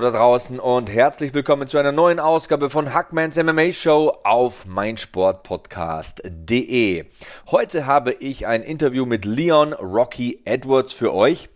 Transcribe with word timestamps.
Da 0.00 0.10
draußen 0.10 0.58
und 0.58 0.88
herzlich 0.88 1.34
willkommen 1.34 1.68
zu 1.68 1.76
einer 1.76 1.92
neuen 1.92 2.20
Ausgabe 2.20 2.70
von 2.70 2.94
Hackmans 2.94 3.36
MMA 3.36 3.70
Show 3.70 4.16
auf 4.24 4.64
meinsportpodcast.de. 4.64 7.04
Heute 7.50 7.84
habe 7.84 8.12
ich 8.12 8.46
ein 8.46 8.62
Interview 8.62 9.04
mit 9.04 9.26
Leon 9.26 9.74
Rocky 9.74 10.40
Edwards 10.46 10.94
für 10.94 11.12
euch. 11.12 11.50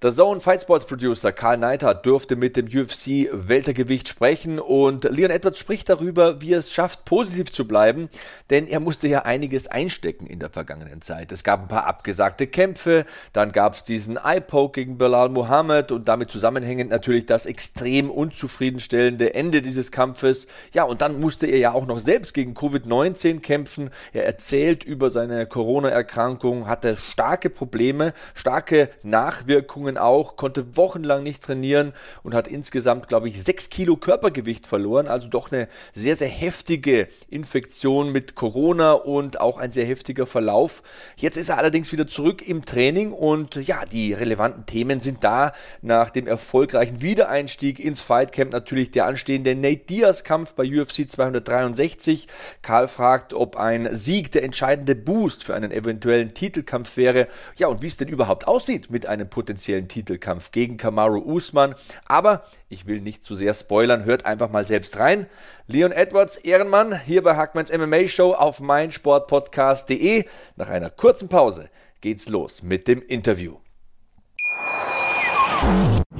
Der 0.00 0.12
Zone 0.12 0.38
Fight 0.38 0.62
Sports 0.62 0.86
Producer 0.86 1.32
Karl 1.32 1.56
Neidhardt 1.56 2.06
durfte 2.06 2.36
mit 2.36 2.56
dem 2.56 2.66
UFC 2.66 3.28
Weltergewicht 3.32 4.06
sprechen 4.06 4.60
und 4.60 5.02
Leon 5.02 5.32
Edwards 5.32 5.58
spricht 5.58 5.88
darüber, 5.88 6.40
wie 6.40 6.52
er 6.52 6.58
es 6.58 6.72
schafft, 6.72 7.04
positiv 7.04 7.50
zu 7.50 7.66
bleiben, 7.66 8.08
denn 8.48 8.68
er 8.68 8.78
musste 8.78 9.08
ja 9.08 9.22
einiges 9.22 9.66
einstecken 9.66 10.28
in 10.28 10.38
der 10.38 10.50
vergangenen 10.50 11.02
Zeit. 11.02 11.32
Es 11.32 11.42
gab 11.42 11.62
ein 11.62 11.66
paar 11.66 11.88
abgesagte 11.88 12.46
Kämpfe, 12.46 13.06
dann 13.32 13.50
gab 13.50 13.74
es 13.74 13.82
diesen 13.82 14.18
Eye-Poke 14.18 14.80
gegen 14.80 14.98
Bilal 14.98 15.30
Muhammad 15.30 15.90
und 15.90 16.06
damit 16.06 16.30
zusammenhängend 16.30 16.90
natürlich 16.90 17.26
das 17.26 17.46
extrem 17.46 18.08
unzufriedenstellende 18.08 19.34
Ende 19.34 19.62
dieses 19.62 19.90
Kampfes. 19.90 20.46
Ja, 20.72 20.84
und 20.84 21.00
dann 21.00 21.18
musste 21.18 21.48
er 21.48 21.58
ja 21.58 21.72
auch 21.72 21.86
noch 21.86 21.98
selbst 21.98 22.34
gegen 22.34 22.54
Covid-19 22.54 23.40
kämpfen. 23.40 23.90
Er 24.12 24.26
erzählt 24.26 24.84
über 24.84 25.10
seine 25.10 25.44
Corona-Erkrankung, 25.46 26.68
hatte 26.68 26.96
starke 26.96 27.50
Probleme, 27.50 28.14
starke 28.36 28.90
Nachwirkungen 29.02 29.87
Verletzungen 29.88 29.98
auch, 29.98 30.36
konnte 30.36 30.76
wochenlang 30.76 31.22
nicht 31.22 31.42
trainieren 31.42 31.92
und 32.22 32.34
hat 32.34 32.48
insgesamt, 32.48 33.08
glaube 33.08 33.28
ich, 33.28 33.42
sechs 33.42 33.70
Kilo 33.70 33.96
Körpergewicht 33.96 34.66
verloren. 34.66 35.08
Also 35.08 35.28
doch 35.28 35.50
eine 35.50 35.68
sehr, 35.94 36.16
sehr 36.16 36.28
heftige 36.28 37.08
Infektion 37.30 38.12
mit 38.12 38.34
Corona 38.34 38.92
und 38.92 39.40
auch 39.40 39.58
ein 39.58 39.72
sehr 39.72 39.86
heftiger 39.86 40.26
Verlauf. 40.26 40.82
Jetzt 41.16 41.38
ist 41.38 41.48
er 41.48 41.58
allerdings 41.58 41.92
wieder 41.92 42.06
zurück 42.06 42.46
im 42.46 42.64
Training 42.64 43.12
und 43.12 43.56
ja, 43.56 43.84
die 43.86 44.12
relevanten 44.12 44.66
Themen 44.66 45.00
sind 45.00 45.24
da. 45.24 45.52
Nach 45.82 46.10
dem 46.10 46.26
erfolgreichen 46.26 47.00
Wiedereinstieg 47.00 47.78
ins 47.78 48.02
Fightcamp 48.02 48.52
natürlich 48.52 48.90
der 48.90 49.06
anstehende 49.06 49.54
Nate 49.54 49.86
Diaz 49.88 50.24
Kampf 50.24 50.54
bei 50.54 50.64
UFC 50.64 51.10
263. 51.10 52.26
Karl 52.62 52.88
fragt, 52.88 53.32
ob 53.32 53.56
ein 53.56 53.94
Sieg 53.94 54.32
der 54.32 54.42
entscheidende 54.42 54.94
Boost 54.94 55.44
für 55.44 55.54
einen 55.54 55.70
eventuellen 55.70 56.34
Titelkampf 56.34 56.96
wäre. 56.96 57.28
Ja, 57.56 57.68
und 57.68 57.82
wie 57.82 57.86
es 57.86 57.96
denn 57.96 58.08
überhaupt 58.08 58.46
aussieht 58.46 58.90
mit 58.90 59.06
einem 59.06 59.28
potenziellen 59.38 59.77
potenziellen 59.78 59.88
Titelkampf 59.88 60.50
gegen 60.50 60.76
Kamaru 60.76 61.20
Usman. 61.20 61.74
Aber 62.06 62.44
ich 62.68 62.86
will 62.86 63.00
nicht 63.00 63.24
zu 63.24 63.34
sehr 63.34 63.54
spoilern, 63.54 64.04
hört 64.04 64.26
einfach 64.26 64.50
mal 64.50 64.66
selbst 64.66 64.98
rein. 64.98 65.26
Leon 65.66 65.92
Edwards, 65.92 66.36
Ehrenmann, 66.36 67.00
hier 67.00 67.22
bei 67.22 67.36
Hackmans 67.36 67.72
MMA 67.72 68.08
Show 68.08 68.32
auf 68.32 68.60
meinsportpodcast.de. 68.60 70.24
Nach 70.56 70.68
einer 70.68 70.90
kurzen 70.90 71.28
Pause 71.28 71.70
geht's 72.00 72.28
los 72.28 72.62
mit 72.62 72.88
dem 72.88 73.02
Interview. 73.02 73.56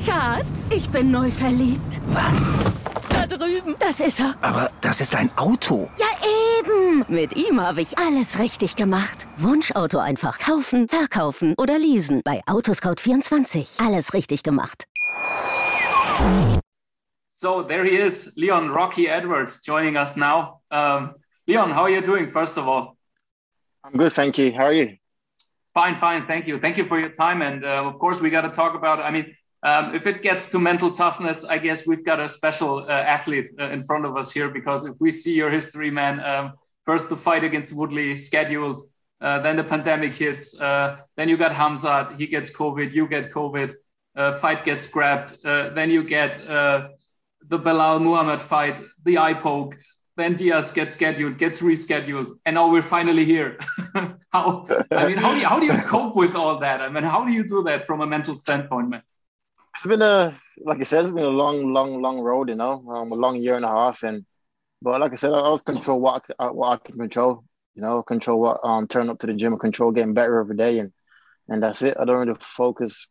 Schatz, 0.04 0.70
ich 0.70 0.88
bin 0.90 1.10
neu 1.10 1.30
verliebt. 1.30 2.00
Was? 2.08 2.52
Drüben. 3.28 3.76
Das 3.78 4.00
ist 4.00 4.20
er. 4.20 4.34
Aber 4.40 4.70
das 4.80 5.00
ist 5.00 5.14
ein 5.14 5.30
Auto. 5.36 5.90
Ja, 5.98 6.06
eben. 6.58 7.04
Mit 7.08 7.36
ihm 7.36 7.60
habe 7.60 7.80
ich 7.80 7.98
alles 7.98 8.38
richtig 8.38 8.76
gemacht. 8.76 9.26
Wunschauto 9.36 9.98
einfach 9.98 10.38
kaufen, 10.38 10.88
verkaufen 10.88 11.54
oder 11.58 11.78
leasen. 11.78 12.22
Bei 12.24 12.42
Autoscout24. 12.46 13.84
Alles 13.84 14.14
richtig 14.14 14.42
gemacht. 14.42 14.84
So 17.30 17.62
there 17.62 17.84
he 17.84 17.96
is, 17.96 18.32
Leon 18.36 18.70
Rocky 18.70 19.06
Edwards, 19.06 19.62
joining 19.64 19.96
us 19.96 20.16
now. 20.16 20.60
Um, 20.72 21.14
Leon, 21.46 21.70
how 21.70 21.82
are 21.82 21.90
you 21.90 22.00
doing, 22.00 22.32
first 22.32 22.58
of 22.58 22.66
all? 22.66 22.96
I'm 23.84 23.96
good, 23.96 24.12
thank 24.12 24.38
you. 24.38 24.52
How 24.52 24.64
are 24.64 24.72
you? 24.72 24.96
Fine, 25.72 25.96
fine. 25.96 26.26
Thank 26.26 26.48
you. 26.48 26.58
Thank 26.58 26.76
you 26.76 26.84
for 26.84 26.98
your 26.98 27.10
time. 27.10 27.40
And 27.40 27.64
uh, 27.64 27.84
of 27.86 28.00
course, 28.00 28.20
we 28.20 28.30
got 28.30 28.40
to 28.40 28.50
talk 28.50 28.74
about, 28.74 28.98
I 28.98 29.12
mean, 29.12 29.36
um, 29.62 29.94
if 29.94 30.06
it 30.06 30.22
gets 30.22 30.50
to 30.52 30.58
mental 30.58 30.90
toughness, 30.90 31.44
I 31.44 31.58
guess 31.58 31.86
we've 31.86 32.04
got 32.04 32.20
a 32.20 32.28
special 32.28 32.78
uh, 32.78 32.90
athlete 32.90 33.48
uh, 33.58 33.70
in 33.70 33.82
front 33.82 34.04
of 34.04 34.16
us 34.16 34.30
here 34.30 34.48
because 34.48 34.86
if 34.86 34.94
we 35.00 35.10
see 35.10 35.34
your 35.34 35.50
history, 35.50 35.90
man, 35.90 36.20
um, 36.20 36.52
first 36.86 37.08
the 37.08 37.16
fight 37.16 37.42
against 37.42 37.72
Woodley 37.72 38.16
scheduled, 38.16 38.80
uh, 39.20 39.40
then 39.40 39.56
the 39.56 39.64
pandemic 39.64 40.14
hits, 40.14 40.60
uh, 40.60 40.98
then 41.16 41.28
you 41.28 41.36
got 41.36 41.52
Hamzat, 41.52 42.18
he 42.18 42.28
gets 42.28 42.54
COVID, 42.54 42.92
you 42.92 43.08
get 43.08 43.32
COVID, 43.32 43.74
uh, 44.14 44.32
fight 44.34 44.64
gets 44.64 44.88
grabbed, 44.88 45.44
uh, 45.44 45.70
then 45.70 45.90
you 45.90 46.04
get 46.04 46.34
the 47.50 47.58
Belal 47.58 48.00
Muhammad 48.02 48.42
fight, 48.42 48.78
the 49.04 49.18
eye 49.18 49.34
poke, 49.34 49.76
then 50.16 50.34
Diaz 50.34 50.72
gets 50.72 50.94
scheduled, 50.94 51.38
gets 51.38 51.62
rescheduled, 51.62 52.38
and 52.44 52.54
now 52.54 52.70
we're 52.70 52.82
finally 52.82 53.24
here. 53.24 53.58
how 54.32 54.66
I 54.90 55.06
mean, 55.06 55.16
how 55.16 55.32
do 55.32 55.38
you 55.38 55.46
how 55.46 55.60
do 55.60 55.66
you 55.66 55.78
cope 55.82 56.16
with 56.16 56.34
all 56.34 56.58
that? 56.58 56.80
I 56.80 56.88
mean, 56.88 57.04
how 57.04 57.24
do 57.24 57.32
you 57.32 57.46
do 57.46 57.62
that 57.64 57.86
from 57.86 58.00
a 58.00 58.06
mental 58.06 58.34
standpoint, 58.34 58.88
man? 58.90 59.02
It's 59.74 59.86
been 59.86 60.02
a 60.02 60.34
like 60.64 60.80
I 60.80 60.84
said, 60.84 61.02
it's 61.02 61.12
been 61.12 61.24
a 61.24 61.28
long, 61.28 61.72
long, 61.72 62.02
long 62.02 62.20
road. 62.20 62.48
You 62.48 62.56
know, 62.56 62.84
um, 62.88 63.12
a 63.12 63.14
long 63.14 63.36
year 63.36 63.56
and 63.56 63.64
a 63.64 63.68
half. 63.68 64.02
And 64.02 64.24
but 64.82 65.00
like 65.00 65.12
I 65.12 65.16
said, 65.16 65.32
I 65.32 65.38
always 65.40 65.62
control 65.62 66.00
what 66.00 66.24
I, 66.38 66.44
uh, 66.46 66.50
what 66.50 66.68
I 66.68 66.76
can 66.78 66.98
control. 66.98 67.44
You 67.74 67.82
know, 67.82 68.02
control 68.02 68.40
what 68.40 68.60
um 68.64 68.88
turn 68.88 69.08
up 69.08 69.18
to 69.20 69.26
the 69.26 69.34
gym 69.34 69.58
control 69.58 69.92
getting 69.92 70.14
better 70.14 70.40
every 70.40 70.56
day. 70.56 70.78
And 70.78 70.92
and 71.48 71.62
that's 71.62 71.82
it. 71.82 71.96
I 71.98 72.04
don't 72.04 72.26
really 72.26 72.38
focus 72.40 73.08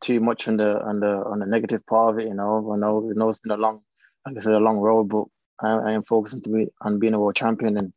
too 0.00 0.20
much 0.20 0.48
on 0.48 0.56
the 0.56 0.80
on 0.82 1.00
the 1.00 1.24
on 1.24 1.38
the 1.40 1.46
negative 1.46 1.84
part 1.86 2.14
of 2.14 2.20
it. 2.20 2.28
You 2.28 2.34
know, 2.34 2.72
I 2.72 2.76
know, 2.76 3.10
I 3.10 3.12
know 3.14 3.28
it's 3.28 3.38
been 3.38 3.52
a 3.52 3.56
long, 3.56 3.82
like 4.26 4.36
I 4.36 4.40
said, 4.40 4.54
a 4.54 4.58
long 4.58 4.78
road, 4.78 5.08
but 5.08 5.24
I, 5.60 5.90
I 5.90 5.92
am 5.92 6.04
focusing 6.04 6.42
to 6.42 6.50
be 6.50 6.66
on 6.82 6.98
being 6.98 7.14
a 7.14 7.18
world 7.18 7.36
champion. 7.36 7.76
And 7.76 7.92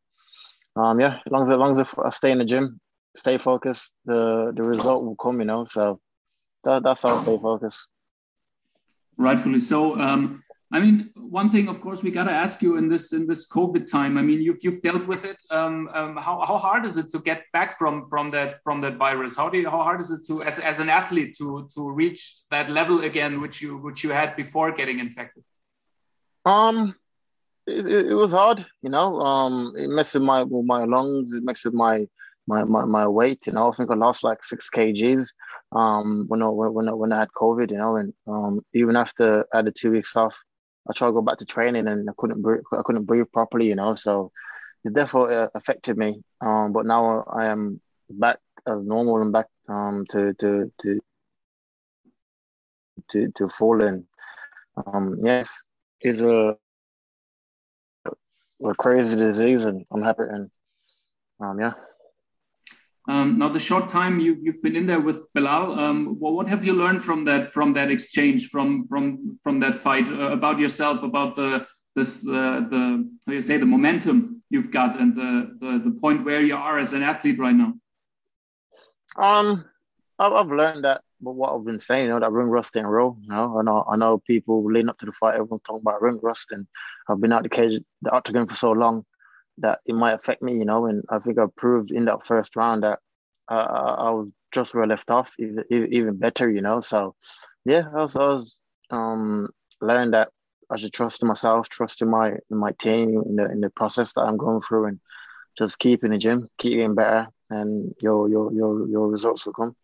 um, 0.75 0.99
yeah, 0.99 1.19
as 1.25 1.31
long 1.31 1.43
as 1.43 1.51
as 1.51 1.57
long 1.57 1.71
as 1.71 1.79
I 2.03 2.09
stay 2.09 2.31
in 2.31 2.39
the 2.39 2.45
gym, 2.45 2.79
stay 3.15 3.37
focused, 3.37 3.93
the 4.05 4.53
the 4.55 4.63
result 4.63 5.03
will 5.03 5.15
come. 5.15 5.39
You 5.39 5.45
know, 5.45 5.65
so 5.65 5.99
that, 6.63 6.83
that's 6.83 7.05
our 7.05 7.15
stay 7.21 7.37
focused. 7.37 7.87
Rightfully 9.17 9.59
so. 9.59 9.99
Um, 9.99 10.43
I 10.71 10.79
mean, 10.79 11.09
one 11.15 11.49
thing, 11.49 11.67
of 11.67 11.81
course, 11.81 12.03
we 12.03 12.11
got 12.11 12.25
to 12.25 12.31
ask 12.31 12.61
you 12.61 12.77
in 12.77 12.89
this 12.89 13.11
in 13.11 13.25
this 13.25 13.49
COVID 13.49 13.89
time. 13.89 14.17
I 14.17 14.21
mean, 14.21 14.39
you've 14.39 14.59
you've 14.61 14.81
dealt 14.83 15.07
with 15.07 15.25
it. 15.25 15.37
Um, 15.49 15.89
um, 15.93 16.15
how, 16.15 16.45
how 16.45 16.57
hard 16.57 16.85
is 16.85 16.95
it 16.95 17.09
to 17.11 17.19
get 17.19 17.43
back 17.51 17.77
from 17.77 18.07
from 18.07 18.29
that 18.31 18.61
from 18.63 18.79
that 18.81 18.97
virus? 18.97 19.35
How 19.35 19.49
do 19.49 19.57
you, 19.57 19.67
how 19.67 19.81
hard 19.81 19.99
is 19.99 20.11
it 20.11 20.21
to 20.27 20.43
as, 20.43 20.59
as 20.59 20.79
an 20.79 20.89
athlete 20.89 21.35
to 21.39 21.67
to 21.73 21.89
reach 21.89 22.37
that 22.51 22.69
level 22.69 23.03
again, 23.03 23.41
which 23.41 23.63
you 23.63 23.77
which 23.77 24.03
you 24.03 24.11
had 24.11 24.35
before 24.35 24.71
getting 24.71 24.99
infected? 24.99 25.43
Um, 26.45 26.95
it, 27.65 27.87
it, 27.87 28.13
was 28.13 28.31
hard. 28.31 28.63
You 28.83 28.91
know, 28.91 29.19
um, 29.21 29.73
it 29.75 29.89
messed 29.89 30.13
with 30.13 30.23
my 30.23 30.43
with 30.43 30.65
my 30.65 30.83
lungs. 30.83 31.33
It 31.33 31.43
messed 31.43 31.65
with 31.65 31.73
my 31.73 32.05
my, 32.47 32.63
my, 32.63 32.85
my 32.85 33.07
weight. 33.07 33.47
You 33.47 33.53
know, 33.53 33.71
I 33.71 33.75
think 33.75 33.89
I 33.89 33.95
lost 33.95 34.23
like 34.23 34.43
six 34.43 34.69
kgs 34.69 35.29
um, 35.71 36.25
when 36.27 36.41
I 36.41 36.47
when 36.47 36.89
I, 36.89 36.93
when 36.93 37.13
I 37.13 37.19
had 37.19 37.29
COVID. 37.29 37.71
You 37.71 37.77
know, 37.77 37.95
and 37.97 38.13
um, 38.27 38.65
even 38.73 38.95
after 38.95 39.45
I 39.53 39.57
had 39.57 39.65
the 39.65 39.71
two 39.71 39.91
weeks 39.91 40.15
off, 40.15 40.37
I 40.89 40.93
tried 40.93 41.09
to 41.09 41.13
go 41.13 41.21
back 41.21 41.37
to 41.39 41.45
training 41.45 41.87
and 41.87 42.09
I 42.09 42.13
couldn't 42.17 42.41
breathe, 42.41 42.61
I 42.71 42.81
couldn't 42.83 43.05
breathe 43.05 43.25
properly. 43.33 43.67
You 43.67 43.75
know, 43.75 43.95
so 43.95 44.31
it 44.83 44.93
definitely 44.93 45.35
uh, 45.35 45.49
affected 45.55 45.97
me. 45.97 46.21
Um, 46.41 46.73
but 46.73 46.85
now 46.85 47.23
I 47.31 47.47
am 47.47 47.81
back 48.09 48.39
as 48.67 48.83
normal 48.83 49.21
and 49.21 49.31
back 49.31 49.47
um, 49.67 50.05
to 50.09 50.33
to 50.35 50.71
to 50.81 50.99
to 53.11 53.31
to 53.35 53.49
full 53.49 53.81
in. 53.83 54.05
Um, 54.85 55.17
yes, 55.23 55.63
it's 56.01 56.21
a 56.21 56.55
a 58.63 58.75
crazy 58.75 59.15
disease, 59.15 59.65
and 59.65 59.85
I'm 59.91 60.03
happy 60.03 60.23
and 60.29 60.49
um, 61.39 61.59
yeah. 61.59 61.73
Um, 63.09 63.39
now, 63.39 63.49
the 63.49 63.59
short 63.59 63.89
time 63.89 64.19
you, 64.19 64.35
have 64.45 64.61
been 64.61 64.75
in 64.75 64.85
there 64.85 64.99
with 64.99 65.25
Belal, 65.33 65.75
um, 65.75 66.17
well, 66.19 66.33
what 66.33 66.47
have 66.47 66.63
you 66.63 66.73
learned 66.73 67.01
from 67.01 67.25
that 67.25 67.51
from 67.51 67.73
that 67.73 67.89
exchange, 67.89 68.49
from 68.49 68.87
from 68.87 69.39
from 69.43 69.59
that 69.61 69.75
fight 69.75 70.07
uh, 70.07 70.29
about 70.37 70.59
yourself, 70.59 71.01
about 71.01 71.35
the 71.35 71.65
this 71.95 72.23
uh, 72.27 72.61
the 72.69 73.09
how 73.25 73.33
you 73.33 73.41
say 73.41 73.57
the 73.57 73.65
momentum 73.65 74.43
you've 74.51 74.71
got, 74.71 74.99
and 74.99 75.15
the, 75.15 75.57
the 75.59 75.71
the 75.85 75.99
point 75.99 76.23
where 76.23 76.41
you 76.41 76.55
are 76.55 76.77
as 76.77 76.93
an 76.93 77.01
athlete 77.01 77.39
right 77.39 77.55
now? 77.55 77.73
Um, 79.17 79.65
I've 80.19 80.51
learned 80.51 80.83
that 80.83 81.01
but 81.21 81.33
what 81.33 81.53
I've 81.53 81.65
been 81.65 81.79
saying, 81.79 82.05
you 82.05 82.11
know, 82.11 82.19
that 82.19 82.31
ring 82.31 82.47
rust 82.47 82.75
and 82.75 82.89
roll. 82.89 83.17
You 83.21 83.29
know, 83.29 83.57
I 83.59 83.63
know 83.63 83.85
I 83.91 83.95
know 83.97 84.19
people 84.19 84.63
leading 84.71 84.89
up 84.89 84.99
to 84.99 85.07
the 85.07 85.11
fight, 85.11 85.33
everyone's 85.33 85.63
talking 85.65 85.81
about 85.81 86.01
ring 86.01 86.19
rust, 86.21 86.51
and 86.51 86.67
I've 87.09 87.19
been 87.19 87.33
out 87.33 87.43
the 87.43 87.49
cage, 87.49 87.81
the 88.03 88.11
octagon 88.11 88.47
for 88.47 88.55
so 88.55 88.71
long 88.71 89.05
that 89.59 89.79
it 89.85 89.93
might 89.93 90.13
affect 90.13 90.41
me, 90.41 90.57
you 90.57 90.65
know. 90.65 90.85
And 90.85 91.03
I 91.09 91.19
think 91.19 91.37
I 91.37 91.45
proved 91.55 91.91
in 91.91 92.05
that 92.05 92.25
first 92.25 92.55
round 92.55 92.83
that 92.83 92.99
uh, 93.49 93.95
I 93.97 94.11
was 94.11 94.31
just 94.51 94.73
where 94.73 94.83
I 94.83 94.87
left 94.87 95.11
off, 95.11 95.33
even, 95.37 95.63
even 95.69 96.17
better, 96.17 96.49
you 96.49 96.61
know. 96.61 96.79
So, 96.79 97.15
yeah, 97.65 97.83
I 97.93 98.01
was, 98.01 98.15
I 98.15 98.19
was 98.19 98.59
um, 98.89 99.49
learned 99.81 100.13
that 100.13 100.29
I 100.69 100.77
should 100.77 100.93
trust 100.93 101.23
myself, 101.23 101.69
trust 101.69 102.01
in 102.01 102.09
my 102.09 102.29
in 102.29 102.57
my 102.57 102.71
team, 102.73 103.23
in 103.25 103.35
the 103.35 103.45
in 103.45 103.61
the 103.61 103.69
process 103.69 104.13
that 104.13 104.21
I'm 104.21 104.37
going 104.37 104.61
through, 104.61 104.85
and 104.85 104.99
just 105.57 105.79
keep 105.79 106.03
in 106.03 106.11
the 106.11 106.17
gym, 106.17 106.47
keep 106.57 106.75
getting 106.75 106.95
better, 106.95 107.27
and 107.49 107.93
your 108.01 108.29
your 108.29 108.53
your 108.53 108.87
your 108.87 109.07
results 109.07 109.45
will 109.45 109.53
come. 109.53 109.75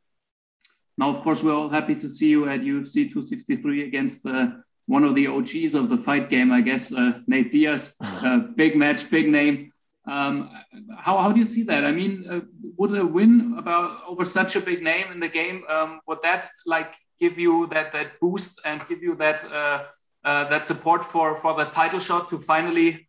Now, 0.98 1.10
of 1.10 1.22
course, 1.22 1.44
we're 1.44 1.54
all 1.54 1.70
happy 1.70 1.96
to 1.96 2.08
see 2.08 2.30
you 2.30 2.48
at 2.48 2.62
UFC 2.62 3.12
263 3.12 3.84
against 3.84 4.26
uh, 4.26 4.48
one 4.88 5.04
of 5.04 5.16
the 5.16 5.28
OGs 5.28 5.76
of 5.76 5.90
the 5.90 5.98
fight 5.98 6.30
game, 6.30 6.52
I 6.52 6.62
guess, 6.62 6.94
uh, 6.94 7.20
Nate 7.28 7.52
Diaz. 7.52 7.96
Uh, 8.26 8.40
big 8.56 8.76
match, 8.76 9.10
big 9.12 9.28
name. 9.30 9.72
Um, 10.08 10.50
how, 10.98 11.18
how 11.18 11.32
do 11.32 11.40
you 11.40 11.46
see 11.46 11.64
that? 11.64 11.84
I 11.84 11.92
mean, 11.92 12.26
uh, 12.30 12.42
would 12.78 12.96
a 12.98 13.06
win 13.06 13.56
about 13.58 14.02
over 14.08 14.26
such 14.26 14.56
a 14.56 14.60
big 14.60 14.82
name 14.82 15.12
in 15.12 15.20
the 15.20 15.28
game 15.28 15.64
um, 15.70 16.02
would 16.08 16.20
that 16.24 16.50
like 16.66 16.96
give 17.20 17.38
you 17.38 17.68
that 17.68 17.92
that 17.94 18.20
boost 18.20 18.62
and 18.66 18.82
give 18.88 19.02
you 19.02 19.16
that 19.16 19.44
uh, 19.46 19.86
uh, 20.24 20.50
that 20.50 20.66
support 20.66 21.06
for 21.06 21.36
for 21.36 21.56
the 21.56 21.66
title 21.66 22.00
shot 22.00 22.30
to 22.30 22.38
finally 22.38 23.08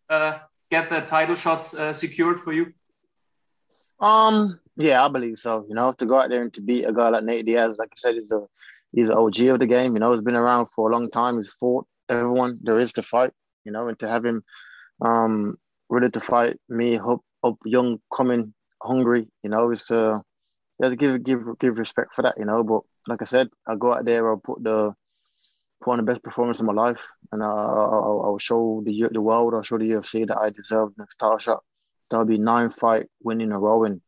get 0.69 0.89
the 0.89 1.01
title 1.01 1.35
shots 1.35 1.75
secured 1.97 2.39
for 2.39 2.53
you? 2.53 2.73
Um, 3.99 4.59
yeah, 4.75 5.03
I 5.03 5.07
believe 5.07 5.37
so. 5.37 5.65
You 5.67 5.75
know, 5.75 5.91
to 5.93 6.05
go 6.05 6.19
out 6.19 6.29
there 6.29 6.41
and 6.41 6.53
to 6.53 6.61
beat 6.61 6.85
a 6.85 6.93
guy 6.93 7.09
like 7.09 7.23
Nate 7.23 7.45
Diaz, 7.45 7.77
like 7.79 7.89
I 7.91 7.97
said, 7.97 8.15
is 8.15 8.29
the 8.29 8.47
he's 8.97 9.09
the 9.09 9.15
OG 9.15 9.39
of 9.53 9.59
the 9.59 9.67
game. 9.67 9.93
You 9.93 9.99
know, 9.99 10.11
he's 10.11 10.21
been 10.21 10.35
around 10.35 10.67
for 10.75 10.89
a 10.89 10.93
long 10.93 11.09
time. 11.11 11.37
He's 11.37 11.53
fought 11.59 11.85
everyone 12.09 12.57
there 12.63 12.79
is 12.79 12.91
to 12.93 13.03
fight. 13.03 13.31
You 13.63 13.71
know, 13.71 13.87
and 13.87 13.99
to 13.99 14.07
have 14.07 14.25
him 14.25 14.43
um 15.01 15.57
ready 15.89 16.09
to 16.09 16.19
fight 16.19 16.57
me, 16.67 16.97
up 16.97 17.21
up 17.43 17.57
young, 17.63 17.99
coming, 18.13 18.53
hungry. 18.81 19.27
You 19.43 19.51
know, 19.51 19.69
it's 19.71 19.91
uh, 19.91 20.19
yeah, 20.79 20.89
to 20.89 20.95
give 20.95 21.23
give 21.23 21.41
give 21.59 21.77
respect 21.77 22.15
for 22.15 22.23
that. 22.23 22.35
You 22.37 22.45
know, 22.45 22.63
but 22.63 22.81
like 23.07 23.21
I 23.21 23.25
said, 23.25 23.49
I 23.67 23.75
go 23.75 23.93
out 23.93 24.05
there, 24.05 24.27
I'll 24.29 24.37
put 24.37 24.63
the 24.63 24.93
put 25.83 25.91
on 25.91 25.97
the 25.97 26.03
best 26.03 26.23
performance 26.23 26.59
of 26.59 26.65
my 26.65 26.73
life, 26.73 27.01
and 27.31 27.43
I'll, 27.43 28.23
I'll, 28.25 28.37
show 28.39 28.81
the 28.83 29.09
the 29.11 29.21
world, 29.21 29.53
I'll 29.53 29.61
show 29.61 29.77
the 29.77 29.91
UFC 29.91 30.27
that 30.27 30.37
I 30.37 30.49
deserve 30.49 30.89
next 30.97 31.17
title 31.17 31.37
shot. 31.37 31.63
That'll 32.09 32.25
be 32.25 32.39
nine 32.39 32.71
fight 32.71 33.07
win 33.21 33.41
in 33.41 33.51
a 33.51 33.59
row, 33.59 33.83
and 33.83 34.01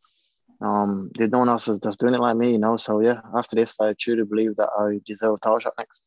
um, 0.62 1.12
there's 1.16 1.30
no 1.30 1.40
one 1.40 1.50
else 1.50 1.66
that's 1.66 1.96
doing 1.96 2.14
it 2.14 2.20
like 2.20 2.36
me, 2.36 2.52
you 2.52 2.58
know. 2.58 2.76
So 2.78 3.00
yeah, 3.00 3.22
after 3.36 3.56
this, 3.56 3.80
I 3.80 3.94
truly 3.94 4.24
believe 4.24 4.56
that 4.58 4.70
I 4.78 5.00
deserve 5.06 5.36
a 5.36 5.40
title 5.40 5.60
shot 5.60 5.74
next. 5.78 6.04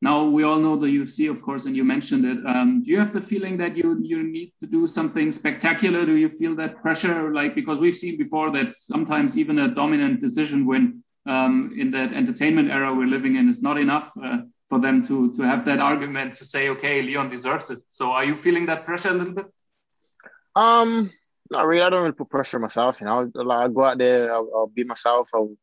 Now 0.00 0.24
we 0.24 0.44
all 0.44 0.58
know 0.60 0.76
the 0.76 0.86
UFC, 0.86 1.28
of 1.28 1.42
course, 1.42 1.66
and 1.66 1.74
you 1.74 1.82
mentioned 1.82 2.24
it. 2.24 2.38
Um, 2.46 2.84
do 2.84 2.90
you 2.92 3.00
have 3.00 3.12
the 3.12 3.20
feeling 3.20 3.56
that 3.56 3.76
you 3.76 3.98
you 4.00 4.22
need 4.22 4.52
to 4.60 4.66
do 4.66 4.86
something 4.86 5.32
spectacular? 5.32 6.06
Do 6.06 6.14
you 6.14 6.28
feel 6.28 6.54
that 6.56 6.80
pressure, 6.80 7.34
like 7.34 7.56
because 7.56 7.80
we've 7.80 7.96
seen 7.96 8.16
before 8.16 8.52
that 8.52 8.76
sometimes 8.76 9.36
even 9.36 9.58
a 9.58 9.74
dominant 9.74 10.20
decision 10.20 10.64
win 10.64 11.02
um, 11.26 11.74
in 11.76 11.90
that 11.90 12.12
entertainment 12.12 12.70
era 12.70 12.94
we're 12.94 13.08
living 13.08 13.34
in 13.36 13.48
is 13.48 13.60
not 13.60 13.76
enough 13.76 14.12
uh, 14.22 14.38
for 14.68 14.78
them 14.78 15.04
to 15.08 15.34
to 15.34 15.42
have 15.42 15.64
that 15.64 15.80
argument 15.80 16.36
to 16.36 16.44
say, 16.44 16.68
okay, 16.68 17.02
Leon 17.02 17.28
deserves 17.28 17.68
it. 17.70 17.80
So 17.88 18.12
are 18.12 18.24
you 18.24 18.36
feeling 18.36 18.66
that 18.66 18.84
pressure 18.84 19.10
a 19.10 19.14
little 19.14 19.34
bit? 19.34 19.46
Um, 20.54 21.10
not 21.50 21.66
really. 21.66 21.82
I 21.82 21.90
don't 21.90 22.02
really 22.02 22.14
put 22.14 22.30
pressure 22.30 22.58
on 22.58 22.62
myself. 22.62 23.00
You 23.00 23.06
know, 23.06 23.30
like 23.34 23.58
I 23.58 23.68
go 23.68 23.84
out 23.84 23.98
there, 23.98 24.32
I'll, 24.32 24.50
I'll 24.54 24.66
be 24.66 24.84
myself. 24.84 25.28
I'll, 25.34 25.54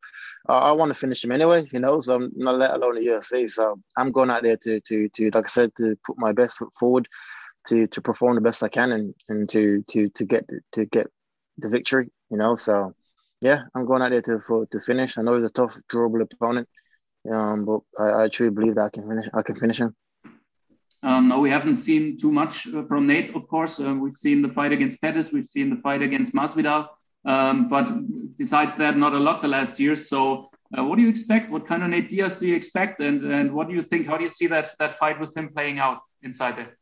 I 0.48 0.72
want 0.72 0.90
to 0.90 0.94
finish 0.94 1.22
him 1.22 1.32
anyway. 1.32 1.64
You 1.72 1.80
know, 1.80 2.00
so 2.00 2.14
I'm 2.14 2.32
not 2.34 2.58
let 2.58 2.74
alone 2.74 2.96
the 2.96 3.06
UFC. 3.06 3.48
So 3.48 3.80
I'm 3.96 4.12
going 4.12 4.30
out 4.30 4.42
there 4.42 4.56
to 4.56 4.80
to 4.80 5.08
to 5.08 5.30
like 5.30 5.44
I 5.44 5.48
said 5.48 5.72
to 5.78 5.96
put 6.04 6.18
my 6.18 6.32
best 6.32 6.56
foot 6.56 6.72
forward, 6.78 7.08
to 7.68 7.86
to 7.86 8.00
perform 8.00 8.34
the 8.34 8.40
best 8.40 8.62
I 8.62 8.68
can, 8.68 8.92
and 8.92 9.14
and 9.28 9.48
to 9.50 9.84
to 9.90 10.08
to 10.10 10.24
get 10.24 10.46
to 10.72 10.84
get 10.86 11.06
the 11.58 11.68
victory. 11.68 12.10
You 12.30 12.38
know, 12.38 12.56
so 12.56 12.94
yeah, 13.40 13.62
I'm 13.74 13.86
going 13.86 14.02
out 14.02 14.10
there 14.10 14.22
to 14.22 14.40
for, 14.40 14.66
to 14.66 14.80
finish. 14.80 15.18
I 15.18 15.22
know 15.22 15.36
he's 15.36 15.44
a 15.44 15.50
tough, 15.50 15.78
durable 15.88 16.22
opponent, 16.22 16.68
um, 17.32 17.64
but 17.64 17.80
I, 17.98 18.24
I 18.24 18.28
truly 18.28 18.52
believe 18.52 18.74
that 18.76 18.84
I 18.84 18.90
can 18.90 19.08
finish. 19.08 19.26
I 19.32 19.42
can 19.42 19.56
finish 19.56 19.78
him. 19.78 19.94
Um, 21.02 21.28
no, 21.28 21.40
we 21.40 21.50
haven't 21.50 21.76
seen 21.76 22.18
too 22.18 22.32
much 22.32 22.66
uh, 22.68 22.82
from 22.84 23.06
Nate, 23.06 23.34
of 23.34 23.46
course. 23.48 23.78
Uh, 23.80 23.94
we've 23.94 24.16
seen 24.16 24.42
the 24.42 24.48
fight 24.48 24.72
against 24.72 25.00
Pettis, 25.00 25.32
we've 25.32 25.46
seen 25.46 25.70
the 25.70 25.76
fight 25.76 26.02
against 26.02 26.34
Masvidal, 26.34 26.88
um, 27.24 27.68
but 27.68 27.90
besides 28.38 28.74
that, 28.76 28.96
not 28.96 29.12
a 29.12 29.18
lot 29.18 29.42
the 29.42 29.48
last 29.48 29.78
years. 29.78 30.08
So, 30.08 30.50
uh, 30.76 30.84
what 30.84 30.96
do 30.96 31.02
you 31.02 31.08
expect? 31.08 31.50
What 31.50 31.66
kind 31.66 31.82
of 31.82 31.90
Nate 31.90 32.08
Diaz 32.08 32.36
do 32.36 32.46
you 32.46 32.56
expect, 32.56 33.00
and 33.00 33.24
and 33.24 33.52
what 33.52 33.68
do 33.68 33.74
you 33.74 33.82
think? 33.82 34.06
How 34.06 34.16
do 34.16 34.24
you 34.24 34.28
see 34.28 34.46
that 34.48 34.70
that 34.78 34.94
fight 34.94 35.20
with 35.20 35.36
him 35.36 35.50
playing 35.50 35.78
out 35.78 36.00
inside 36.22 36.56
there? 36.56 36.76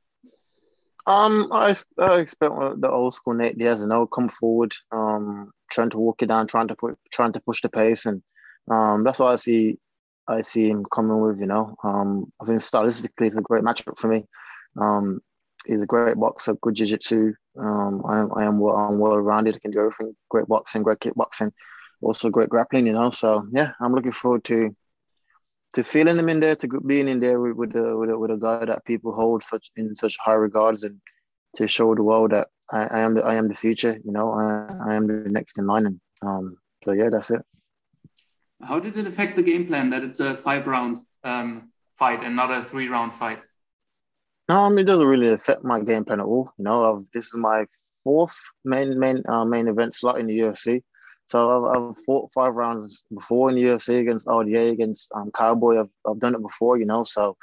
Um, 1.06 1.50
I, 1.52 1.74
I 1.98 2.14
expect 2.20 2.54
the 2.80 2.90
old 2.90 3.12
school 3.12 3.34
Nate 3.34 3.58
Diaz, 3.58 3.82
you 3.82 3.88
know, 3.88 4.06
come 4.06 4.30
forward, 4.30 4.72
um, 4.90 5.52
trying 5.70 5.90
to 5.90 5.98
walk 5.98 6.22
it 6.22 6.26
down, 6.26 6.46
trying 6.46 6.68
to 6.68 6.76
put, 6.76 6.98
trying 7.12 7.32
to 7.32 7.40
push 7.40 7.60
the 7.60 7.68
pace, 7.68 8.06
and 8.06 8.22
um, 8.70 9.04
that's 9.04 9.18
what 9.18 9.32
I 9.32 9.36
see 9.36 9.78
I 10.28 10.40
see 10.40 10.68
him 10.68 10.84
coming 10.92 11.20
with. 11.20 11.38
You 11.40 11.46
know, 11.46 11.74
um, 11.84 12.32
I 12.40 12.46
think 12.46 12.60
stylistically 12.60 13.26
it's 13.26 13.36
a 13.36 13.42
great 13.42 13.62
matchup 13.62 13.98
for 13.98 14.08
me. 14.08 14.24
Um, 14.80 15.20
he's 15.66 15.82
a 15.82 15.86
great 15.86 16.16
boxer, 16.16 16.54
good 16.60 16.74
jiu-jitsu. 16.74 17.32
Um, 17.58 18.02
I 18.06 18.18
am, 18.18 18.30
I 18.36 18.44
am 18.44 18.58
well, 18.58 18.76
I'm 18.76 18.98
well 18.98 19.16
rounded. 19.18 19.60
Can 19.60 19.70
do 19.70 19.80
everything. 19.80 20.16
Great 20.28 20.46
boxing, 20.48 20.82
great 20.82 20.98
kickboxing, 20.98 21.52
also 22.00 22.30
great 22.30 22.48
grappling. 22.48 22.86
You 22.86 22.94
know, 22.94 23.10
so 23.10 23.46
yeah, 23.52 23.72
I'm 23.80 23.94
looking 23.94 24.12
forward 24.12 24.44
to 24.44 24.74
to 25.74 25.82
feeling 25.82 26.18
him 26.18 26.28
in 26.28 26.40
there, 26.40 26.56
to 26.56 26.68
being 26.80 27.08
in 27.08 27.20
there 27.20 27.40
with 27.40 27.56
with 27.56 27.76
a, 27.76 27.96
with 27.96 28.10
a, 28.10 28.18
with 28.18 28.30
a 28.30 28.36
guy 28.36 28.64
that 28.64 28.84
people 28.84 29.12
hold 29.12 29.42
such 29.42 29.70
in 29.76 29.94
such 29.94 30.16
high 30.18 30.34
regards, 30.34 30.84
and 30.84 31.00
to 31.56 31.66
show 31.66 31.94
the 31.94 32.02
world 32.02 32.30
that 32.32 32.48
I, 32.72 32.84
I 32.84 33.00
am 33.00 33.14
the 33.14 33.22
I 33.22 33.34
am 33.34 33.48
the 33.48 33.54
future. 33.54 33.98
You 34.04 34.12
know, 34.12 34.32
I, 34.32 34.90
I 34.90 34.94
am 34.94 35.06
the 35.06 35.30
next 35.30 35.58
in 35.58 35.66
line, 35.66 35.86
and 35.86 36.00
um, 36.22 36.56
so 36.84 36.92
yeah, 36.92 37.08
that's 37.10 37.30
it. 37.30 37.42
How 38.66 38.78
did 38.80 38.96
it 38.96 39.06
affect 39.06 39.36
the 39.36 39.42
game 39.42 39.66
plan 39.66 39.90
that 39.90 40.02
it's 40.02 40.20
a 40.20 40.36
five 40.36 40.66
round 40.66 40.98
um, 41.22 41.70
fight 41.96 42.22
and 42.22 42.34
not 42.34 42.50
a 42.50 42.62
three 42.62 42.88
round 42.88 43.12
fight? 43.12 43.40
Um, 44.48 44.78
it 44.78 44.84
doesn't 44.84 45.06
really 45.06 45.32
affect 45.32 45.64
my 45.64 45.80
game 45.80 46.04
plan 46.04 46.20
at 46.20 46.26
all. 46.26 46.50
You 46.58 46.64
know, 46.64 46.96
I've, 46.96 47.04
this 47.12 47.26
is 47.26 47.34
my 47.34 47.66
fourth 48.02 48.36
main 48.64 48.98
main 48.98 49.22
uh, 49.28 49.44
main 49.44 49.68
event 49.68 49.94
slot 49.94 50.18
in 50.18 50.26
the 50.26 50.38
UFC. 50.38 50.82
So 51.26 51.50
I've, 51.50 51.76
I've 51.76 52.04
fought 52.04 52.32
five 52.34 52.54
rounds 52.54 53.04
before 53.12 53.48
in 53.48 53.56
the 53.56 53.62
UFC 53.62 54.00
against 54.00 54.26
RDA, 54.26 54.72
against 54.72 55.10
um, 55.14 55.30
Cowboy. 55.34 55.80
I've, 55.80 55.88
I've 56.06 56.18
done 56.18 56.34
it 56.34 56.42
before, 56.42 56.78
you 56.78 56.84
know. 56.84 57.02
So 57.04 57.36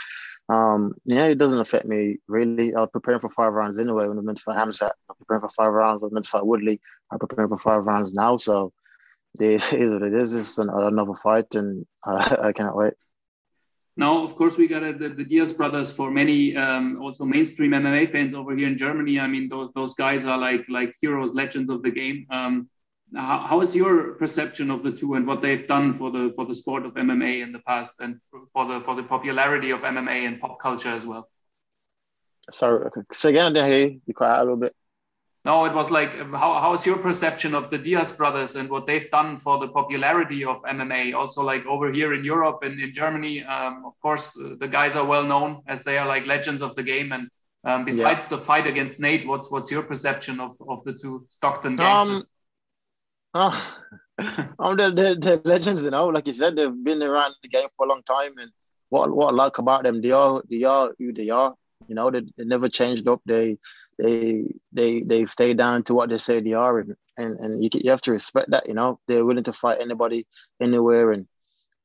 um, 0.49 0.93
yeah, 1.05 1.25
it 1.25 1.37
doesn't 1.37 1.59
affect 1.59 1.85
me 1.85 2.17
really. 2.27 2.75
I 2.75 2.81
was 2.81 2.89
preparing 2.91 3.21
for 3.21 3.29
five 3.29 3.53
rounds 3.53 3.79
anyway 3.79 4.07
when 4.07 4.17
I 4.17 4.21
meant 4.21 4.37
to 4.37 4.43
fight 4.43 4.57
Hamzat. 4.57 4.91
I'm 5.09 5.15
preparing 5.17 5.41
for 5.41 5.49
five 5.49 5.73
rounds. 5.73 6.03
I 6.03 6.07
meant 6.11 6.25
to 6.25 6.31
fight 6.31 6.45
Woodley. 6.45 6.79
I'm 7.11 7.19
preparing 7.19 7.49
for 7.49 7.57
five 7.57 7.85
rounds 7.87 8.13
now. 8.13 8.37
So 8.37 8.73
it 9.39 9.73
is 9.73 9.93
what 9.93 10.03
it 10.03 10.13
is. 10.13 10.35
It's 10.35 10.57
another 10.57 11.13
fight, 11.15 11.55
and 11.55 11.85
I, 12.05 12.37
I 12.43 12.51
cannot 12.51 12.75
wait. 12.75 12.93
Now, 13.97 14.23
of 14.23 14.35
course, 14.35 14.57
we 14.57 14.67
got 14.67 14.83
uh, 14.83 14.93
the, 14.93 15.09
the 15.09 15.25
Diaz 15.25 15.53
brothers 15.53 15.91
for 15.91 16.09
many 16.09 16.55
um, 16.55 17.01
also 17.01 17.25
mainstream 17.25 17.71
MMA 17.71 18.11
fans 18.11 18.33
over 18.33 18.55
here 18.55 18.67
in 18.67 18.77
Germany. 18.77 19.19
I 19.19 19.27
mean, 19.27 19.49
those 19.49 19.69
those 19.75 19.93
guys 19.93 20.25
are 20.25 20.37
like 20.37 20.65
like 20.69 20.95
heroes, 21.01 21.33
legends 21.33 21.69
of 21.69 21.83
the 21.83 21.91
game. 21.91 22.25
Um, 22.29 22.69
how, 23.13 23.39
how 23.39 23.61
is 23.61 23.75
your 23.75 24.13
perception 24.13 24.71
of 24.71 24.83
the 24.83 24.91
two 24.91 25.15
and 25.15 25.27
what 25.27 25.41
they've 25.41 25.67
done 25.67 25.93
for 25.93 26.09
the 26.09 26.31
for 26.35 26.45
the 26.45 26.55
sport 26.55 26.85
of 26.85 26.93
MMA 26.93 27.43
in 27.43 27.51
the 27.51 27.59
past 27.59 27.95
and 27.99 28.21
for 28.53 28.65
the 28.65 28.79
for 28.81 28.95
the 28.95 29.03
popularity 29.03 29.71
of 29.71 29.81
MMA 29.81 30.25
and 30.27 30.39
pop 30.39 30.59
culture 30.59 30.89
as 30.89 31.05
well? 31.05 31.29
Sorry, 32.49 32.89
so 33.11 33.29
again, 33.29 33.45
I 33.45 33.49
didn't 33.49 33.71
hear 33.71 33.87
you. 33.89 34.01
You 34.05 34.13
quiet 34.13 34.39
a 34.39 34.43
little 34.43 34.57
bit. 34.57 34.73
No, 35.43 35.65
it 35.65 35.73
was 35.73 35.89
like, 35.89 36.19
um, 36.19 36.33
how, 36.33 36.59
how 36.59 36.73
is 36.73 36.85
your 36.85 36.97
perception 36.97 37.55
of 37.55 37.71
the 37.71 37.77
Diaz 37.77 38.13
brothers 38.13 38.55
and 38.55 38.69
what 38.69 38.85
they've 38.85 39.09
done 39.09 39.37
for 39.37 39.57
the 39.57 39.69
popularity 39.69 40.45
of 40.45 40.61
MMA? 40.61 41.15
Also, 41.15 41.41
like 41.41 41.65
over 41.65 41.91
here 41.91 42.13
in 42.13 42.23
Europe 42.23 42.59
and 42.61 42.79
in 42.79 42.93
Germany, 42.93 43.43
um, 43.43 43.83
of 43.83 43.99
course, 44.01 44.37
uh, 44.37 44.53
the 44.59 44.67
guys 44.67 44.95
are 44.95 45.05
well 45.05 45.23
known 45.23 45.63
as 45.67 45.81
they 45.81 45.97
are 45.97 46.07
like 46.07 46.27
legends 46.27 46.61
of 46.61 46.75
the 46.75 46.83
game. 46.83 47.11
And 47.11 47.27
um, 47.63 47.85
besides 47.85 48.27
yeah. 48.29 48.37
the 48.37 48.43
fight 48.43 48.67
against 48.67 48.99
Nate, 48.99 49.25
what's 49.25 49.49
what's 49.49 49.71
your 49.71 49.81
perception 49.81 50.39
of, 50.39 50.55
of 50.67 50.83
the 50.83 50.93
two 50.93 51.25
Stockton 51.29 51.75
gangsters? 51.75 52.29
Um, 53.33 53.53
oh, 54.19 54.53
um, 54.59 54.77
they're, 54.77 54.91
they're, 54.91 55.15
they're, 55.15 55.41
legends, 55.43 55.81
you 55.83 55.89
know. 55.89 56.05
Like 56.07 56.27
you 56.27 56.33
said, 56.33 56.55
they've 56.55 56.83
been 56.83 57.01
around 57.01 57.33
the 57.41 57.49
game 57.49 57.67
for 57.75 57.87
a 57.87 57.89
long 57.89 58.03
time, 58.03 58.37
and 58.37 58.51
what 58.89 59.09
what 59.09 59.29
I 59.29 59.31
like 59.31 59.57
about 59.57 59.83
them, 59.83 60.01
they 60.01 60.11
are 60.11 60.43
they 60.47 60.63
are 60.65 60.91
who 60.99 61.13
they 61.13 61.29
are. 61.29 61.55
You 61.87 61.95
know, 61.95 62.11
they, 62.11 62.21
they 62.37 62.45
never 62.45 62.69
changed 62.69 63.07
up. 63.07 63.21
They 63.25 63.57
they 63.97 64.45
they 64.71 65.01
they 65.01 65.25
stay 65.25 65.53
down 65.53 65.83
to 65.83 65.93
what 65.93 66.09
they 66.09 66.17
say 66.17 66.39
they 66.39 66.53
are, 66.53 66.79
and 66.79 66.95
and, 67.17 67.39
and 67.39 67.63
you 67.63 67.69
you 67.73 67.91
have 67.91 68.01
to 68.03 68.11
respect 68.11 68.51
that. 68.51 68.67
You 68.67 68.73
know, 68.73 68.99
they're 69.07 69.25
willing 69.25 69.43
to 69.43 69.53
fight 69.53 69.81
anybody, 69.81 70.27
anywhere, 70.59 71.11
and 71.11 71.27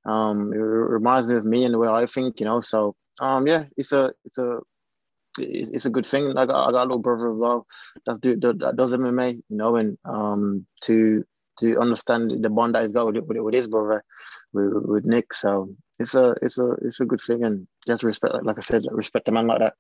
um, 0.05 0.53
it 0.53 0.57
reminds 0.57 1.29
me 1.29 1.37
of 1.37 1.45
me 1.45 1.65
and 1.65 1.75
the 1.75 1.79
way 1.79 1.89
I 1.89 2.07
think. 2.07 2.41
You 2.41 2.47
know, 2.47 2.61
so 2.61 2.95
um, 3.21 3.47
yeah, 3.47 3.65
it's 3.77 3.93
a 3.93 4.13
it's 4.25 4.39
a 4.39 4.61
it's 5.39 5.87
a 5.87 5.91
good 5.91 6.07
thing. 6.07 6.37
I 6.37 6.47
got, 6.47 6.69
I 6.69 6.73
got 6.73 6.83
a 6.83 6.89
little 6.89 6.99
brother 6.99 7.31
as 7.31 7.39
well 7.39 7.67
that's 8.05 8.19
do 8.19 8.37
that 8.37 8.75
does 8.77 8.95
MMA, 8.95 9.43
you 9.49 9.57
know, 9.57 9.77
and 9.77 9.99
um 10.05 10.67
to 10.83 11.25
to 11.61 11.79
understand 11.81 12.43
the 12.43 12.51
bond 12.51 12.75
that 12.75 12.83
he's 12.83 12.93
got 12.93 13.07
with, 13.07 13.25
with, 13.25 13.39
with 13.39 13.55
his 13.55 13.69
brother, 13.69 14.05
with, 14.53 14.73
with 14.85 15.05
Nick. 15.05 15.33
So 15.33 15.75
it's 15.99 16.15
a 16.15 16.35
it's 16.43 16.59
a 16.59 16.73
it's 16.83 17.01
a 17.01 17.07
good 17.07 17.21
thing, 17.27 17.45
and 17.45 17.67
you 17.87 17.93
have 17.93 18.01
to 18.01 18.07
respect, 18.07 18.35
like 18.45 18.59
I 18.59 18.61
said, 18.61 18.85
respect 18.91 19.29
a 19.29 19.33
man 19.33 19.47
like 19.47 19.61
that. 19.61 19.75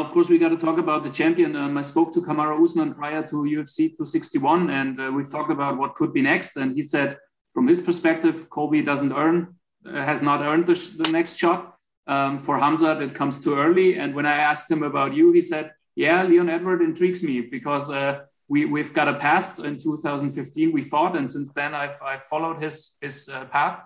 Of 0.00 0.12
course, 0.12 0.30
we 0.30 0.38
got 0.38 0.48
to 0.48 0.56
talk 0.56 0.78
about 0.78 1.04
the 1.04 1.10
champion. 1.10 1.54
Um, 1.54 1.76
I 1.76 1.82
spoke 1.82 2.14
to 2.14 2.22
Kamaru 2.22 2.64
Usman 2.64 2.94
prior 2.94 3.22
to 3.28 3.36
UFC 3.36 3.76
261, 3.94 4.70
and 4.70 4.98
uh, 4.98 5.12
we've 5.14 5.30
talked 5.30 5.50
about 5.50 5.76
what 5.76 5.94
could 5.94 6.14
be 6.14 6.22
next. 6.22 6.56
And 6.56 6.74
he 6.74 6.82
said, 6.82 7.18
from 7.52 7.68
his 7.68 7.82
perspective, 7.82 8.48
Colby 8.48 8.80
doesn't 8.80 9.12
earn, 9.12 9.56
uh, 9.84 9.92
has 9.92 10.22
not 10.22 10.40
earned 10.40 10.66
the, 10.66 10.76
the 11.02 11.10
next 11.12 11.36
shot. 11.36 11.60
um, 12.06 12.38
for 12.38 12.58
Hamza, 12.58 12.98
it 12.98 13.14
comes 13.14 13.44
too 13.44 13.54
early. 13.58 13.98
And 13.98 14.14
when 14.14 14.24
I 14.24 14.36
asked 14.50 14.70
him 14.70 14.82
about 14.82 15.14
you, 15.14 15.32
he 15.32 15.42
said, 15.42 15.66
"Yeah, 15.94 16.22
Leon 16.22 16.48
Edward 16.48 16.80
intrigues 16.82 17.22
me 17.22 17.42
because 17.42 17.90
uh, 17.90 18.20
we 18.48 18.64
we've 18.64 18.94
got 18.94 19.06
a 19.06 19.14
past. 19.28 19.60
In 19.60 19.78
2015, 19.78 20.72
we 20.72 20.82
fought, 20.82 21.14
and 21.14 21.30
since 21.30 21.52
then, 21.52 21.74
I've 21.74 21.98
I've 22.02 22.24
followed 22.24 22.58
his 22.66 22.96
his 23.04 23.28
uh, 23.28 23.44
path, 23.56 23.78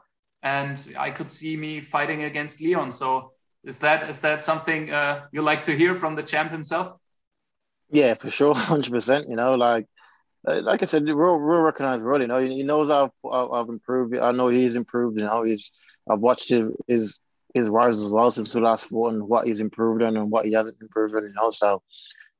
and 0.42 0.76
I 0.96 1.10
could 1.10 1.30
see 1.30 1.56
me 1.56 1.80
fighting 1.82 2.22
against 2.24 2.60
Leon. 2.60 2.92
So." 2.92 3.33
Is 3.64 3.78
that 3.78 4.08
is 4.10 4.20
that 4.20 4.44
something 4.44 4.90
uh, 4.90 5.26
you 5.32 5.42
like 5.42 5.64
to 5.64 5.76
hear 5.76 5.94
from 5.94 6.16
the 6.16 6.22
champ 6.22 6.50
himself? 6.50 6.98
Yeah, 7.90 8.14
for 8.14 8.30
sure, 8.30 8.54
hundred 8.72 8.92
percent. 8.92 9.28
You 9.28 9.36
know, 9.36 9.54
like 9.54 9.86
like 10.44 10.82
I 10.82 10.86
said, 10.86 11.08
real 11.08 11.38
recognized 11.38 12.04
role. 12.04 12.20
You 12.20 12.26
know, 12.26 12.38
he 12.38 12.62
knows 12.62 12.90
I've 12.90 13.10
I've 13.30 13.68
improved. 13.68 14.16
I 14.16 14.32
know 14.32 14.48
he's 14.48 14.76
improved. 14.76 15.18
You 15.18 15.24
know, 15.24 15.42
he's 15.42 15.72
I've 16.10 16.20
watched 16.20 16.50
his 16.50 16.64
his, 16.86 17.18
his 17.54 17.68
rise 17.70 18.02
as 18.02 18.12
well 18.12 18.30
since 18.30 18.52
the 18.52 18.60
last 18.60 18.88
four 18.88 19.08
and 19.08 19.26
what 19.26 19.46
he's 19.46 19.60
improved 19.60 20.02
on 20.02 20.16
and 20.16 20.30
what 20.30 20.44
he 20.44 20.52
hasn't 20.52 20.76
improved 20.80 21.14
on. 21.14 21.22
You 21.22 21.32
know, 21.34 21.50
so 21.50 21.82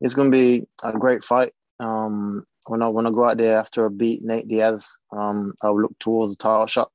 it's 0.00 0.14
going 0.14 0.30
to 0.30 0.36
be 0.36 0.66
a 0.82 0.92
great 0.92 1.24
fight. 1.24 1.52
Um, 1.80 2.44
when 2.66 2.82
I 2.82 2.88
when 2.88 3.06
I 3.06 3.10
go 3.10 3.24
out 3.24 3.38
there 3.38 3.58
after 3.58 3.86
I 3.86 3.88
beat 3.88 4.22
Nate 4.22 4.48
Diaz, 4.48 4.92
um, 5.12 5.54
I'll 5.62 5.80
look 5.80 5.98
towards 5.98 6.34
the 6.34 6.42
title 6.42 6.66
shot. 6.66 6.90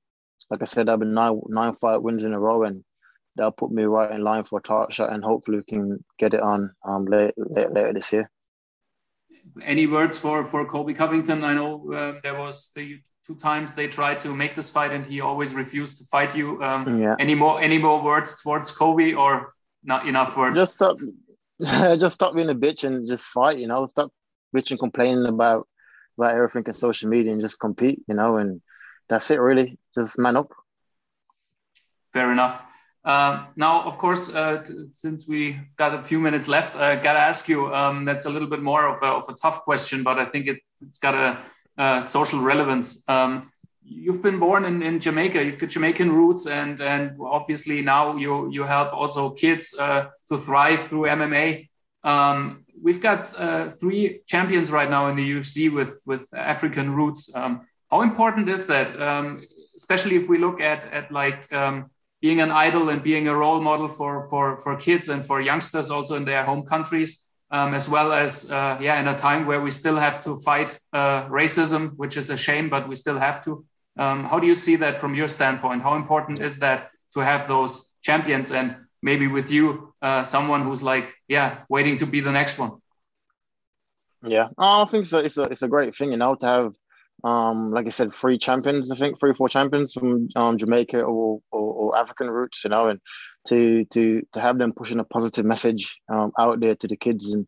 Like 0.51 0.61
I 0.61 0.65
said, 0.65 0.89
I've 0.89 0.99
been 0.99 1.13
nine 1.13 1.41
nine 1.47 1.75
fight 1.75 2.01
wins 2.03 2.23
in 2.23 2.33
a 2.33 2.39
row, 2.39 2.63
and 2.63 2.83
that'll 3.35 3.51
put 3.51 3.71
me 3.71 3.83
right 3.83 4.11
in 4.11 4.23
line 4.23 4.43
for 4.43 4.59
a 4.59 4.61
title 4.61 4.87
shot, 4.89 5.11
and 5.11 5.23
hopefully 5.23 5.57
we 5.57 5.63
can 5.63 6.03
get 6.17 6.33
it 6.33 6.41
on 6.41 6.71
um 6.85 7.05
later, 7.05 7.33
later, 7.37 7.69
later 7.69 7.93
this 7.93 8.13
year 8.13 8.29
any 9.63 9.87
words 9.87 10.17
for 10.17 10.43
for 10.45 10.65
Colby 10.65 10.93
Covington? 10.93 11.43
I 11.43 11.53
know 11.53 11.93
uh, 11.93 12.19
there 12.23 12.37
was 12.37 12.71
the 12.75 12.99
two 13.25 13.35
times 13.35 13.73
they 13.73 13.87
tried 13.87 14.19
to 14.19 14.35
make 14.35 14.55
this 14.55 14.69
fight 14.69 14.91
and 14.91 15.05
he 15.05 15.21
always 15.21 15.53
refused 15.53 15.97
to 15.99 16.05
fight 16.05 16.35
you. 16.35 16.61
Um, 16.63 17.01
yeah. 17.01 17.15
Any 17.19 17.35
more 17.35 17.61
any 17.61 17.77
more 17.77 18.01
words 18.01 18.41
towards 18.41 18.71
Colby 18.71 19.13
or 19.13 19.53
not 19.83 20.07
enough 20.07 20.37
words? 20.37 20.55
Just 20.55 20.73
stop, 20.73 20.97
just 21.63 22.15
stop 22.15 22.35
being 22.35 22.49
a 22.49 22.55
bitch 22.55 22.83
and 22.83 23.07
just 23.07 23.25
fight. 23.25 23.57
You 23.57 23.67
know, 23.67 23.85
stop 23.85 24.11
bitching, 24.55 24.79
complaining 24.79 25.25
about 25.25 25.67
about 26.17 26.35
everything 26.35 26.63
in 26.67 26.73
social 26.73 27.09
media 27.09 27.31
and 27.31 27.41
just 27.41 27.59
compete. 27.59 28.01
You 28.07 28.15
know, 28.15 28.37
and 28.37 28.61
that's 29.07 29.29
it. 29.31 29.39
Really, 29.39 29.77
just 29.95 30.17
man 30.17 30.37
up. 30.37 30.51
Fair 32.13 32.31
enough. 32.31 32.63
Uh, 33.03 33.45
now, 33.55 33.83
of 33.83 33.97
course, 33.97 34.35
uh, 34.35 34.65
since 34.93 35.27
we 35.27 35.57
got 35.77 35.93
a 35.93 36.03
few 36.03 36.19
minutes 36.19 36.47
left, 36.47 36.75
I 36.75 36.95
got 36.95 37.13
to 37.13 37.19
ask 37.19 37.47
you. 37.47 37.73
Um, 37.73 38.05
that's 38.05 38.25
a 38.25 38.29
little 38.29 38.47
bit 38.47 38.61
more 38.61 38.87
of 38.87 39.01
a, 39.01 39.05
of 39.05 39.29
a 39.29 39.33
tough 39.33 39.63
question, 39.63 40.03
but 40.03 40.19
I 40.19 40.25
think 40.25 40.47
it, 40.47 40.59
has 40.85 40.97
got 40.97 41.15
a, 41.15 41.37
a, 41.81 42.03
social 42.03 42.41
relevance. 42.41 43.03
Um, 43.07 43.51
you've 43.81 44.21
been 44.21 44.37
born 44.37 44.65
in, 44.65 44.83
in 44.83 44.99
Jamaica. 44.99 45.43
You've 45.43 45.59
got 45.59 45.69
Jamaican 45.69 46.11
roots, 46.11 46.45
and 46.45 46.81
and 46.81 47.17
obviously 47.21 47.81
now 47.81 48.17
you 48.17 48.51
you 48.51 48.63
help 48.63 48.93
also 48.93 49.31
kids 49.31 49.75
uh, 49.79 50.09
to 50.27 50.37
thrive 50.37 50.81
through 50.81 51.03
MMA. 51.03 51.69
Um, 52.03 52.65
we've 52.81 53.01
got 53.01 53.33
uh, 53.37 53.69
three 53.69 54.21
champions 54.27 54.71
right 54.71 54.89
now 54.89 55.07
in 55.07 55.15
the 55.15 55.31
UFC 55.31 55.71
with 55.73 55.93
with 56.05 56.25
African 56.33 56.93
roots. 56.93 57.33
Um, 57.33 57.65
how 57.89 58.01
important 58.01 58.49
is 58.49 58.67
that, 58.67 59.01
um, 59.01 59.43
especially 59.77 60.15
if 60.17 60.27
we 60.27 60.37
look 60.37 60.61
at 60.61 60.83
at 60.93 61.11
like 61.11 61.51
um, 61.53 61.89
being 62.21 62.41
an 62.41 62.51
idol 62.51 62.89
and 62.89 63.01
being 63.01 63.27
a 63.27 63.35
role 63.35 63.61
model 63.61 63.87
for 63.87 64.27
for 64.29 64.57
for 64.57 64.75
kids 64.75 65.09
and 65.09 65.25
for 65.25 65.41
youngsters 65.41 65.89
also 65.89 66.15
in 66.15 66.25
their 66.25 66.43
home 66.43 66.65
countries 66.65 67.29
um, 67.51 67.73
as 67.73 67.89
well 67.89 68.11
as 68.11 68.51
uh, 68.51 68.77
yeah 68.81 68.99
in 68.99 69.07
a 69.07 69.17
time 69.17 69.45
where 69.45 69.61
we 69.61 69.71
still 69.71 69.95
have 69.95 70.21
to 70.23 70.37
fight 70.39 70.79
uh, 70.93 71.27
racism 71.27 71.93
which 71.95 72.17
is 72.17 72.29
a 72.29 72.37
shame 72.37 72.69
but 72.69 72.87
we 72.87 72.95
still 72.95 73.19
have 73.19 73.43
to. 73.43 73.65
Um, 73.97 74.23
how 74.23 74.39
do 74.39 74.47
you 74.47 74.55
see 74.55 74.77
that 74.77 74.99
from 74.99 75.13
your 75.13 75.27
standpoint? 75.27 75.81
How 75.81 75.95
important 75.95 76.39
is 76.39 76.59
that 76.59 76.89
to 77.13 77.19
have 77.19 77.47
those 77.47 77.91
champions? 78.01 78.51
And 78.51 78.77
maybe 79.01 79.27
with 79.27 79.51
you 79.51 79.93
uh, 80.01 80.23
someone 80.23 80.63
who's 80.63 80.83
like 80.83 81.13
yeah 81.27 81.59
waiting 81.69 81.97
to 81.97 82.05
be 82.05 82.19
the 82.19 82.31
next 82.31 82.57
one. 82.57 82.73
Yeah. 84.23 84.49
I 84.57 84.85
think 84.85 85.05
so 85.05 85.19
it's 85.19 85.37
a, 85.37 85.43
it's 85.43 85.61
a 85.61 85.67
great 85.67 85.95
thing 85.95 86.11
you 86.11 86.17
know 86.17 86.35
to 86.35 86.45
have 86.45 86.73
um, 87.23 87.71
like 87.71 87.85
I 87.85 87.89
said, 87.89 88.13
three 88.13 88.37
champions, 88.37 88.91
I 88.91 88.95
think 88.95 89.19
three 89.19 89.31
or 89.31 89.33
four 89.33 89.49
champions 89.49 89.93
from 89.93 90.29
um, 90.35 90.57
Jamaica 90.57 91.01
or, 91.01 91.41
African 91.95 92.29
roots, 92.29 92.63
you 92.63 92.69
know, 92.69 92.87
and 92.87 92.99
to 93.47 93.85
to 93.85 94.21
to 94.33 94.39
have 94.39 94.57
them 94.57 94.73
pushing 94.73 94.99
a 94.99 95.03
positive 95.03 95.45
message 95.45 95.99
um, 96.11 96.31
out 96.37 96.59
there 96.59 96.75
to 96.75 96.87
the 96.87 96.97
kids 96.97 97.31
and 97.31 97.47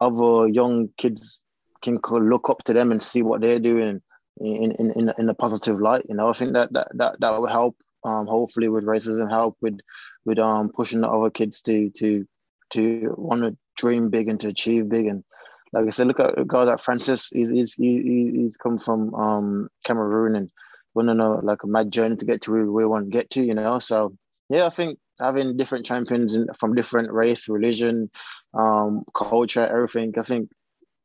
other 0.00 0.48
young 0.48 0.88
kids 0.96 1.42
can 1.82 1.98
look 2.12 2.50
up 2.50 2.62
to 2.64 2.72
them 2.72 2.92
and 2.92 3.02
see 3.02 3.22
what 3.22 3.40
they're 3.40 3.58
doing 3.58 4.00
in 4.40 4.72
in 4.72 4.90
in, 4.92 5.12
in 5.18 5.28
a 5.28 5.34
positive 5.34 5.80
light. 5.80 6.04
You 6.08 6.16
know, 6.16 6.28
I 6.28 6.32
think 6.32 6.52
that 6.54 6.72
that 6.72 6.88
that, 6.94 7.20
that 7.20 7.30
will 7.30 7.46
help. 7.46 7.76
Um, 8.02 8.26
hopefully, 8.26 8.68
with 8.68 8.84
racism, 8.84 9.28
help 9.28 9.56
with 9.60 9.78
with 10.24 10.38
um 10.38 10.70
pushing 10.74 11.02
the 11.02 11.08
other 11.08 11.30
kids 11.30 11.60
to 11.62 11.90
to 11.98 12.26
to 12.70 13.14
want 13.18 13.42
to 13.42 13.56
dream 13.76 14.08
big 14.08 14.28
and 14.28 14.40
to 14.40 14.48
achieve 14.48 14.88
big 14.88 15.06
and 15.06 15.24
like 15.72 15.86
I 15.86 15.90
said, 15.90 16.08
look 16.08 16.20
at 16.20 16.38
a 16.38 16.44
guy 16.44 16.64
like 16.64 16.80
Francis. 16.80 17.28
He's 17.32 17.50
he's 17.50 17.74
he's 17.74 18.56
come 18.56 18.78
from 18.78 19.14
um, 19.14 19.68
Cameroon 19.84 20.34
and 20.34 20.50
on 20.96 21.20
a 21.20 21.40
like 21.40 21.62
a 21.62 21.66
mad 21.66 21.90
journey 21.90 22.16
to 22.16 22.26
get 22.26 22.42
to 22.42 22.52
where 22.52 22.70
we 22.70 22.86
want 22.86 23.06
to 23.06 23.10
get 23.10 23.30
to. 23.30 23.44
You 23.44 23.54
know, 23.54 23.78
so 23.78 24.14
yeah, 24.48 24.66
I 24.66 24.70
think 24.70 24.98
having 25.20 25.56
different 25.56 25.86
champions 25.86 26.36
from 26.58 26.74
different 26.74 27.12
race, 27.12 27.48
religion, 27.48 28.10
um, 28.54 29.04
culture, 29.14 29.66
everything. 29.66 30.14
I 30.18 30.22
think 30.22 30.50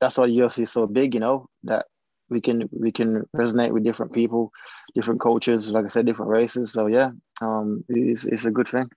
that's 0.01 0.17
why 0.17 0.27
UFC 0.27 0.63
is 0.63 0.71
so 0.71 0.87
big. 0.87 1.13
You 1.13 1.19
know 1.19 1.47
that 1.63 1.85
we 2.29 2.41
can 2.41 2.67
we 2.71 2.91
can 2.91 3.23
resonate 3.35 3.71
with 3.71 3.83
different 3.83 4.13
people, 4.13 4.51
different 4.95 5.21
cultures. 5.21 5.71
Like 5.71 5.85
I 5.85 5.89
said, 5.89 6.05
different 6.05 6.31
races. 6.31 6.71
So 6.71 6.87
yeah, 6.87 7.11
um, 7.41 7.83
it's 7.89 8.25
it's 8.25 8.45
a 8.45 8.51
good 8.51 8.67
thing. 8.67 8.89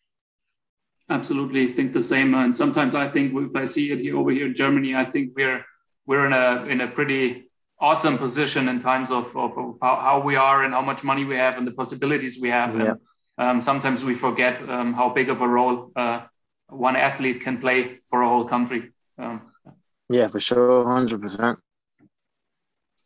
Absolutely, 1.10 1.68
think 1.68 1.92
the 1.92 2.02
same. 2.02 2.34
And 2.34 2.54
sometimes 2.54 2.94
I 2.94 3.08
think 3.08 3.32
if 3.34 3.56
I 3.56 3.64
see 3.64 3.92
it 3.92 4.00
here 4.00 4.16
over 4.16 4.30
here 4.30 4.46
in 4.46 4.54
Germany, 4.54 4.94
I 4.94 5.04
think 5.04 5.32
we're 5.34 5.64
we're 6.06 6.26
in 6.26 6.32
a 6.32 6.64
in 6.64 6.80
a 6.80 6.88
pretty 6.88 7.47
awesome 7.80 8.18
position 8.18 8.68
in 8.68 8.80
times 8.80 9.10
of, 9.10 9.36
of, 9.36 9.56
of 9.56 9.78
how, 9.80 9.96
how, 9.96 10.20
we 10.20 10.36
are 10.36 10.64
and 10.64 10.74
how 10.74 10.82
much 10.82 11.04
money 11.04 11.24
we 11.24 11.36
have 11.36 11.56
and 11.56 11.66
the 11.66 11.72
possibilities 11.72 12.38
we 12.40 12.48
have. 12.48 12.74
Yeah. 12.74 12.94
And 13.38 13.48
um, 13.48 13.60
sometimes 13.60 14.04
we 14.04 14.14
forget 14.14 14.60
um, 14.68 14.94
how 14.94 15.10
big 15.10 15.28
of 15.28 15.42
a 15.42 15.48
role 15.48 15.92
uh, 15.94 16.22
one 16.68 16.96
athlete 16.96 17.40
can 17.40 17.58
play 17.58 18.00
for 18.06 18.22
a 18.22 18.28
whole 18.28 18.44
country. 18.44 18.92
Um, 19.16 19.42
yeah, 20.08 20.28
for 20.28 20.40
sure, 20.40 20.88
hundred 20.88 21.22
percent. 21.22 21.58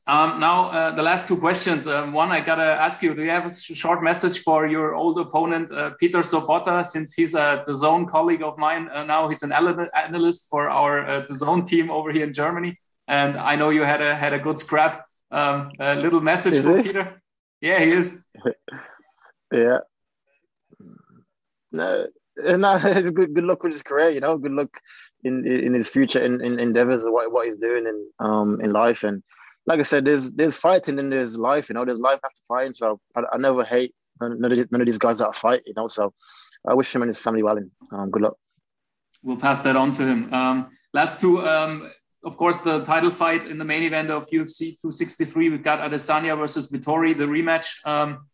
Um, 0.05 0.41
now, 0.41 0.71
uh, 0.71 0.95
the 0.95 1.03
last 1.03 1.29
two 1.29 1.37
questions. 1.37 1.87
Um, 1.87 2.13
one, 2.13 2.33
I 2.33 2.41
gotta 2.41 2.65
ask 2.65 3.03
you: 3.03 3.15
Do 3.15 3.23
you 3.23 3.31
have 3.31 3.47
a 3.47 3.51
short 3.51 4.03
message 4.03 4.41
for 4.41 4.67
your 4.67 4.95
old 4.95 5.19
opponent, 5.19 5.73
uh, 5.73 5.91
Peter 6.01 6.21
Sobotta? 6.21 6.85
Since 6.85 7.15
he's 7.15 7.35
a 7.35 7.65
DAZN 7.69 8.09
colleague 8.09 8.43
of 8.43 8.59
mine 8.59 8.89
uh, 8.89 9.05
now, 9.05 9.29
he's 9.29 9.45
an 9.45 9.53
analyst 9.53 10.49
for 10.51 10.69
our 10.69 11.07
uh, 11.09 11.27
DAZN 11.27 11.67
team 11.67 11.91
over 11.91 12.11
here 12.11 12.25
in 12.25 12.33
Germany, 12.33 12.81
and 13.13 13.37
I 13.37 13.57
know 13.57 13.69
you 13.69 13.83
had 13.83 14.01
a 14.01 14.15
had 14.15 14.33
a 14.33 14.39
good 14.39 14.59
scrap. 14.59 15.05
Um, 15.31 15.71
a 15.79 15.95
little 15.97 16.21
message 16.21 16.55
is 16.55 16.65
for 16.65 16.79
it? 16.79 16.87
Peter. 16.87 17.23
Yeah, 17.61 17.79
he 17.81 17.89
is. 17.89 18.19
yeah. 19.53 19.81
No, 21.71 22.07
no, 22.37 22.81
it's 22.85 23.11
good. 23.11 23.35
Good 23.35 23.45
luck 23.45 23.63
with 23.63 23.73
his 23.73 23.83
career. 23.83 24.09
You 24.09 24.21
know, 24.21 24.39
good 24.39 24.53
luck 24.53 24.73
in 25.25 25.47
in 25.47 25.75
his 25.75 25.89
future 25.89 26.21
in, 26.21 26.41
in 26.41 26.59
endeavors, 26.59 27.05
what 27.05 27.31
what 27.33 27.47
he's 27.47 27.59
doing 27.59 27.87
in 27.87 27.99
um 28.19 28.61
in 28.61 28.73
life 28.73 29.05
and 29.05 29.23
like 29.67 29.79
I 29.79 29.83
said, 29.83 30.05
there's 30.07 30.33
there's 30.33 30.57
fighting 30.57 30.99
and 30.99 31.13
there's 31.13 31.39
life. 31.39 31.69
You 31.69 31.75
know, 31.75 31.85
there's 31.85 32.01
life 32.01 32.21
after 32.25 32.43
fighting. 32.49 32.75
So 32.75 32.99
I, 33.15 33.23
I 33.35 33.37
never 33.37 33.63
hate 33.63 33.95
none 34.21 34.33
of, 34.33 34.73
none 34.73 34.81
of 34.81 34.87
these 34.87 34.99
guys 34.99 35.19
that 35.19 35.37
fight. 35.37 35.63
You 35.67 35.75
know, 35.77 35.87
so 35.87 36.13
I 36.67 36.75
wish 36.75 36.95
him 36.95 37.03
and 37.03 37.11
his 37.11 37.21
family 37.21 37.43
well 37.43 37.59
and 37.59 37.71
um, 37.93 38.11
good 38.11 38.23
luck. 38.23 38.37
We'll 39.23 39.37
pass 39.37 39.61
that 39.61 39.77
on 39.77 39.93
to 39.93 40.03
him. 40.03 40.35
Um, 40.35 40.71
last 40.93 41.21
two, 41.21 41.47
um, 41.47 41.93
of 42.25 42.37
course, 42.37 42.61
the 42.61 42.85
title 42.85 43.11
fight 43.11 43.45
in 43.45 43.59
the 43.59 43.65
main 43.65 43.83
event 43.83 44.11
of 44.11 44.27
UFC 44.27 44.79
263. 44.81 45.51
We've 45.51 45.63
got 45.63 45.81
Adesanya 45.81 46.37
versus 46.37 46.71
Vettori, 46.71 47.17
the 47.17 47.25
rematch. 47.25 47.85
Um, 47.87 48.27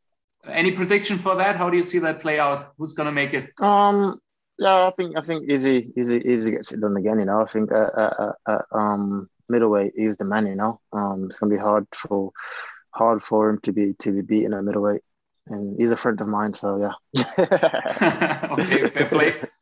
any 0.46 0.72
prediction 0.72 1.18
for 1.18 1.36
that? 1.36 1.56
How 1.56 1.70
do 1.70 1.76
you 1.76 1.82
see 1.82 1.98
that 2.00 2.20
play 2.20 2.38
out? 2.38 2.72
Who's 2.78 2.92
going 2.92 3.06
to 3.06 3.12
make 3.12 3.34
it? 3.34 3.50
Um, 3.60 4.20
yeah, 4.58 4.88
I 4.88 4.92
think 4.96 5.16
I 5.16 5.20
think 5.22 5.48
Izzy 5.48 5.92
Izzy 5.96 6.20
Izzy 6.24 6.50
gets 6.50 6.72
it 6.72 6.80
done 6.80 6.96
again. 6.96 7.18
You 7.20 7.26
know, 7.26 7.40
I 7.42 7.46
think 7.46 7.70
uh, 7.70 7.90
uh, 7.96 8.32
uh, 8.46 8.58
uh 8.72 8.76
um 8.76 9.30
middleweight 9.48 9.92
is 9.94 10.16
the 10.16 10.24
man. 10.24 10.46
You 10.46 10.56
know, 10.56 10.80
um, 10.92 11.26
it's 11.30 11.38
gonna 11.38 11.54
be 11.54 11.60
hard 11.60 11.86
for 11.94 12.32
hard 12.90 13.22
for 13.22 13.50
him 13.50 13.60
to 13.60 13.72
be 13.72 13.94
to 14.00 14.10
be 14.10 14.20
beaten 14.20 14.54
at 14.54 14.64
middleweight, 14.64 15.02
and 15.46 15.80
he's 15.80 15.92
a 15.92 15.96
friend 15.96 16.20
of 16.20 16.26
mine. 16.26 16.54
So 16.54 16.76
yeah. 16.76 17.22
okay, 17.38 18.88
fair 18.88 19.06
play. 19.06 19.36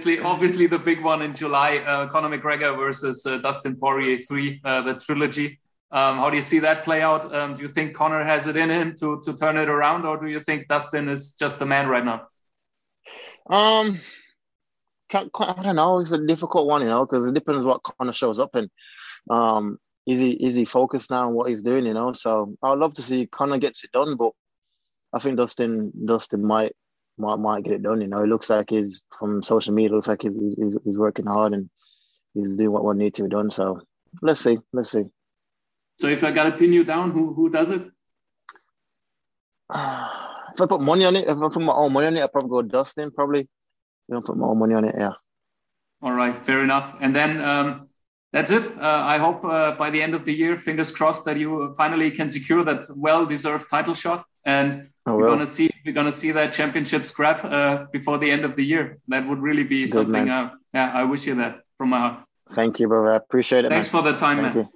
obviously, 0.00 0.24
obviously 0.24 0.66
the 0.66 0.78
big 0.78 1.02
one 1.02 1.20
in 1.20 1.34
July, 1.34 1.78
uh, 1.78 2.08
Conor 2.08 2.38
McGregor 2.38 2.74
versus 2.76 3.26
uh, 3.26 3.36
Dustin 3.38 3.76
Poirier 3.76 4.18
three, 4.18 4.60
uh, 4.64 4.80
the 4.80 4.94
trilogy. 4.94 5.60
Um, 5.92 6.16
how 6.18 6.30
do 6.30 6.36
you 6.36 6.42
see 6.42 6.60
that 6.60 6.84
play 6.84 7.02
out? 7.02 7.34
Um, 7.34 7.56
do 7.56 7.62
you 7.62 7.68
think 7.68 7.94
Conor 7.94 8.24
has 8.24 8.46
it 8.46 8.56
in 8.56 8.70
him 8.70 8.94
to 9.00 9.20
to 9.24 9.34
turn 9.34 9.58
it 9.58 9.68
around, 9.68 10.06
or 10.06 10.16
do 10.16 10.26
you 10.26 10.40
think 10.40 10.68
Dustin 10.68 11.08
is 11.10 11.34
just 11.34 11.58
the 11.58 11.66
man 11.66 11.88
right 11.88 12.04
now? 12.04 12.28
Um, 13.50 14.00
I 15.12 15.62
don't 15.62 15.76
know. 15.76 15.98
It's 15.98 16.12
a 16.12 16.26
difficult 16.26 16.66
one, 16.66 16.82
you 16.82 16.88
know, 16.88 17.04
because 17.04 17.28
it 17.28 17.34
depends 17.34 17.66
what 17.66 17.82
Conor 17.82 18.12
shows 18.12 18.38
up 18.38 18.54
and 18.54 18.70
um, 19.28 19.78
is 20.06 20.20
he 20.20 20.32
is 20.32 20.54
he 20.54 20.64
focused 20.64 21.10
now 21.10 21.26
on 21.26 21.34
what 21.34 21.50
he's 21.50 21.62
doing, 21.62 21.84
you 21.84 21.94
know? 21.94 22.12
So 22.12 22.54
I'd 22.62 22.78
love 22.78 22.94
to 22.94 23.02
see 23.02 23.26
Conor 23.26 23.58
gets 23.58 23.84
it 23.84 23.92
done, 23.92 24.16
but 24.16 24.32
I 25.12 25.18
think 25.18 25.36
Dustin 25.36 25.92
Dustin 26.06 26.44
might 26.44 26.72
might 27.18 27.38
might 27.38 27.64
get 27.64 27.74
it 27.74 27.82
done. 27.82 28.00
You 28.00 28.08
know, 28.08 28.22
it 28.22 28.28
looks 28.28 28.50
like 28.50 28.70
he's 28.70 29.04
from 29.18 29.42
social 29.42 29.74
media. 29.74 29.94
Looks 29.94 30.08
like 30.08 30.22
he's 30.22 30.34
he's, 30.34 30.76
he's 30.84 30.98
working 30.98 31.26
hard 31.26 31.52
and 31.54 31.70
he's 32.34 32.48
doing 32.48 32.72
what 32.72 32.84
what 32.84 32.96
needs 32.96 33.16
to 33.16 33.24
be 33.24 33.28
done. 33.28 33.50
So 33.50 33.80
let's 34.22 34.40
see, 34.40 34.58
let's 34.72 34.90
see. 34.90 35.04
So 35.98 36.08
if 36.08 36.24
I 36.24 36.32
got 36.32 36.44
to 36.44 36.52
pin 36.52 36.72
you 36.72 36.84
down, 36.84 37.10
who 37.10 37.34
who 37.34 37.50
does 37.50 37.70
it? 37.70 37.82
if 39.72 40.60
I 40.60 40.66
put 40.68 40.80
money 40.80 41.04
on 41.04 41.16
it, 41.16 41.28
if 41.28 41.36
I 41.36 41.48
put 41.48 41.62
my 41.62 41.72
own 41.72 41.92
money 41.92 42.06
on 42.06 42.16
it, 42.16 42.22
I'd 42.22 42.32
probably 42.32 42.50
go 42.50 42.62
Dustin. 42.62 43.10
Probably. 43.10 43.48
You 44.08 44.16
know, 44.16 44.22
put 44.22 44.36
my 44.36 44.46
own 44.46 44.58
money 44.58 44.74
on 44.74 44.84
it. 44.84 44.94
Yeah. 44.98 45.12
All 46.02 46.12
right, 46.12 46.34
fair 46.34 46.64
enough. 46.64 46.96
And 47.00 47.14
then 47.14 47.40
um, 47.40 47.88
that's 48.32 48.50
it. 48.50 48.66
Uh, 48.78 49.02
I 49.04 49.18
hope 49.18 49.44
uh, 49.44 49.72
by 49.72 49.90
the 49.90 50.00
end 50.00 50.14
of 50.14 50.24
the 50.24 50.32
year, 50.32 50.56
fingers 50.56 50.94
crossed, 50.94 51.24
that 51.26 51.36
you 51.36 51.74
finally 51.76 52.10
can 52.10 52.30
secure 52.30 52.64
that 52.64 52.84
well-deserved 52.96 53.68
title 53.68 53.94
shot, 53.94 54.24
and 54.44 54.88
I 55.10 55.14
we're 55.14 55.24
will. 55.24 55.30
gonna 55.34 55.46
see 55.46 55.70
we're 55.84 55.94
gonna 55.94 56.12
see 56.12 56.30
that 56.32 56.52
championship 56.52 57.04
scrap 57.04 57.44
uh, 57.44 57.86
before 57.92 58.18
the 58.18 58.30
end 58.30 58.44
of 58.44 58.56
the 58.56 58.64
year. 58.64 58.98
That 59.08 59.28
would 59.28 59.40
really 59.40 59.64
be 59.64 59.82
Good, 59.84 59.92
something. 59.92 60.28
Uh, 60.28 60.50
yeah, 60.74 60.90
I 60.94 61.04
wish 61.04 61.26
you 61.26 61.34
that 61.36 61.60
from 61.78 61.90
my 61.90 61.98
heart. 62.00 62.16
Thank 62.52 62.80
you, 62.80 62.88
brother. 62.88 63.12
I 63.12 63.16
appreciate 63.16 63.64
it. 63.64 63.68
Thanks 63.68 63.92
man. 63.92 64.02
for 64.02 64.10
the 64.12 64.16
time, 64.18 64.38
Thank 64.42 64.54
man. 64.54 64.64
you. 64.64 64.68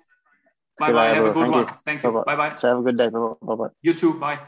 Bye 0.79 0.87
See 0.87 0.93
bye. 0.93 1.09
later, 1.09 1.15
Have 1.15 1.25
a 1.25 1.33
good 1.33 1.43
Thank 1.43 1.53
one. 1.55 1.63
you. 1.63 1.75
Thank 1.85 2.03
you. 2.03 2.11
Bye-bye. 2.13 2.37
Bye 2.37 2.51
bye. 2.51 2.57
So 2.57 2.69
have 2.69 2.79
a 2.79 2.83
good 2.83 2.99
day. 2.99 3.09
Bye 3.11 3.55
bye. 3.55 3.69
You 3.83 3.95
too. 3.95 4.15
Bye. 4.15 4.39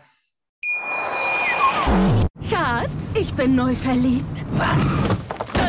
Schatz, 2.48 3.14
ich 3.14 3.32
bin 3.34 3.54
neu 3.56 3.74
verliebt. 3.74 4.44
Was? 4.58 5.05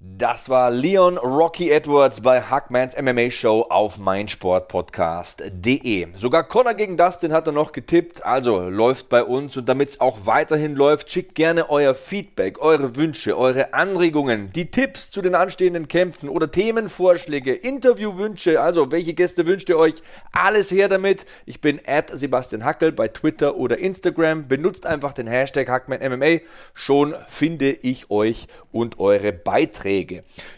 Das 0.00 0.48
war 0.48 0.70
Leon 0.70 1.18
Rocky 1.18 1.72
Edwards 1.72 2.20
bei 2.20 2.40
Hackmans 2.40 2.96
MMA 2.96 3.32
Show 3.32 3.66
auf 3.68 3.98
meinsportpodcast.de. 3.98 6.06
Sogar 6.14 6.44
Conor 6.44 6.74
gegen 6.74 6.96
Dustin 6.96 7.32
hat 7.32 7.48
er 7.48 7.52
noch 7.52 7.72
getippt, 7.72 8.24
also 8.24 8.68
läuft 8.68 9.08
bei 9.08 9.24
uns 9.24 9.56
und 9.56 9.68
damit 9.68 9.88
es 9.88 10.00
auch 10.00 10.24
weiterhin 10.24 10.76
läuft, 10.76 11.10
schickt 11.10 11.34
gerne 11.34 11.68
euer 11.68 11.96
Feedback, 11.96 12.60
eure 12.60 12.94
Wünsche, 12.94 13.36
eure 13.36 13.74
Anregungen, 13.74 14.52
die 14.52 14.70
Tipps 14.70 15.10
zu 15.10 15.20
den 15.20 15.34
anstehenden 15.34 15.88
Kämpfen 15.88 16.28
oder 16.28 16.48
Themenvorschläge, 16.48 17.52
Interviewwünsche, 17.52 18.60
also 18.60 18.92
welche 18.92 19.14
Gäste 19.14 19.46
wünscht 19.46 19.68
ihr 19.68 19.78
euch? 19.78 19.94
Alles 20.30 20.70
her 20.70 20.86
damit. 20.86 21.26
Ich 21.44 21.60
bin 21.60 21.80
at 21.88 22.16
Sebastian 22.16 22.64
Hackel 22.64 22.92
bei 22.92 23.08
Twitter 23.08 23.56
oder 23.56 23.78
Instagram. 23.78 24.46
Benutzt 24.46 24.86
einfach 24.86 25.12
den 25.12 25.26
Hashtag 25.26 25.68
HackmanMMA. 25.68 26.38
Schon 26.72 27.16
finde 27.26 27.72
ich 27.72 28.12
euch 28.12 28.46
und 28.70 29.00
eure 29.00 29.32
Beiträge. 29.32 29.87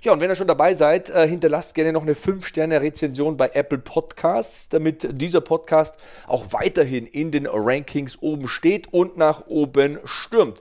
Ja, 0.02 0.12
und 0.12 0.20
wenn 0.20 0.30
ihr 0.30 0.36
schon 0.36 0.48
dabei 0.48 0.74
seid, 0.74 1.10
äh, 1.10 1.26
hinterlasst 1.26 1.74
gerne 1.74 1.92
noch 1.92 2.02
eine 2.02 2.14
5-Sterne-Rezension 2.14 3.36
bei 3.36 3.50
Apple 3.54 3.78
Podcasts, 3.78 4.68
damit 4.68 5.08
dieser 5.20 5.40
Podcast 5.40 5.94
auch 6.26 6.52
weiterhin 6.52 7.06
in 7.06 7.30
den 7.30 7.46
Rankings 7.46 8.18
oben 8.20 8.48
steht 8.48 8.92
und 8.92 9.16
nach 9.16 9.46
oben 9.46 9.98
stürmt. 10.04 10.60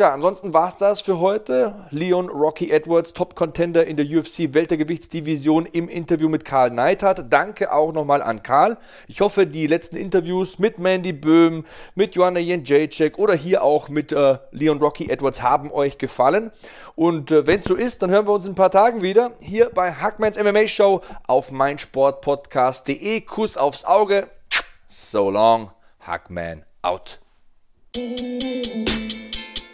Ja, 0.00 0.14
ansonsten 0.14 0.54
war's 0.54 0.78
das 0.78 1.02
für 1.02 1.20
heute. 1.20 1.74
Leon 1.90 2.30
Rocky 2.30 2.70
Edwards, 2.70 3.12
Top-Contender 3.12 3.86
in 3.86 3.98
der 3.98 4.06
UFC-Weltergewichtsdivision 4.06 5.66
im 5.66 5.90
Interview 5.90 6.30
mit 6.30 6.46
Karl 6.46 6.70
Neidhardt. 6.70 7.30
Danke 7.30 7.70
auch 7.70 7.92
nochmal 7.92 8.22
an 8.22 8.42
Karl. 8.42 8.78
Ich 9.08 9.20
hoffe, 9.20 9.46
die 9.46 9.66
letzten 9.66 9.96
Interviews 9.96 10.58
mit 10.58 10.78
Mandy 10.78 11.12
Böhm, 11.12 11.66
mit 11.96 12.14
Joanna 12.14 12.40
Jędrzejczyk 12.40 13.18
oder 13.18 13.34
hier 13.34 13.62
auch 13.62 13.90
mit 13.90 14.10
äh, 14.10 14.38
Leon 14.52 14.78
Rocky 14.78 15.10
Edwards 15.10 15.42
haben 15.42 15.70
euch 15.70 15.98
gefallen. 15.98 16.50
Und 16.94 17.30
äh, 17.30 17.46
wenn 17.46 17.58
es 17.58 17.66
so 17.66 17.74
ist, 17.74 18.00
dann 18.00 18.10
hören 18.10 18.26
wir 18.26 18.32
uns 18.32 18.46
in 18.46 18.52
ein 18.52 18.54
paar 18.54 18.70
Tagen 18.70 19.02
wieder 19.02 19.32
hier 19.38 19.68
bei 19.68 19.92
Hackmans 19.92 20.42
MMA 20.42 20.66
Show 20.66 21.02
auf 21.26 21.52
meinsportpodcast.de. 21.52 23.20
Kuss 23.20 23.58
aufs 23.58 23.84
Auge. 23.84 24.30
So 24.88 25.28
long, 25.28 25.72
Hackman 26.00 26.64
out. 26.80 27.20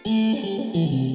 Mm-hmm. 0.06 1.02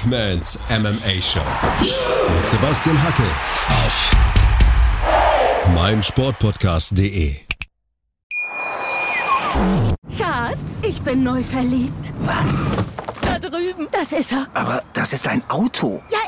Hackmans 0.00 0.58
MMA 0.70 1.20
Show 1.20 1.40
mit 1.78 2.48
Sebastian 2.48 2.96
Hackel 3.02 3.26
auf 3.68 4.10
meinsportpodcast.de. 5.74 7.36
Schatz, 10.16 10.80
ich 10.82 11.02
bin 11.02 11.22
neu 11.22 11.42
verliebt. 11.42 12.14
Was? 12.20 12.64
Da 13.20 13.38
drüben. 13.38 13.88
Das 13.92 14.12
ist 14.12 14.32
er. 14.32 14.46
Aber 14.54 14.82
das 14.94 15.12
ist 15.12 15.28
ein 15.28 15.42
Auto. 15.50 16.02
Ja, 16.10 16.18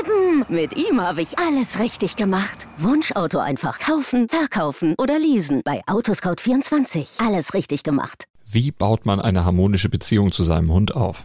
eben. 0.00 0.46
Mit 0.48 0.74
ihm 0.78 0.98
habe 0.98 1.20
ich 1.20 1.38
alles 1.38 1.78
richtig 1.78 2.16
gemacht. 2.16 2.66
Wunschauto 2.78 3.38
einfach 3.40 3.78
kaufen, 3.78 4.28
verkaufen 4.30 4.94
oder 4.96 5.18
leasen. 5.18 5.60
Bei 5.64 5.82
Autoscout24. 5.86 7.22
Alles 7.22 7.52
richtig 7.52 7.82
gemacht. 7.82 8.24
Wie 8.46 8.70
baut 8.70 9.04
man 9.04 9.20
eine 9.20 9.44
harmonische 9.44 9.90
Beziehung 9.90 10.32
zu 10.32 10.42
seinem 10.42 10.72
Hund 10.72 10.96
auf? 10.96 11.24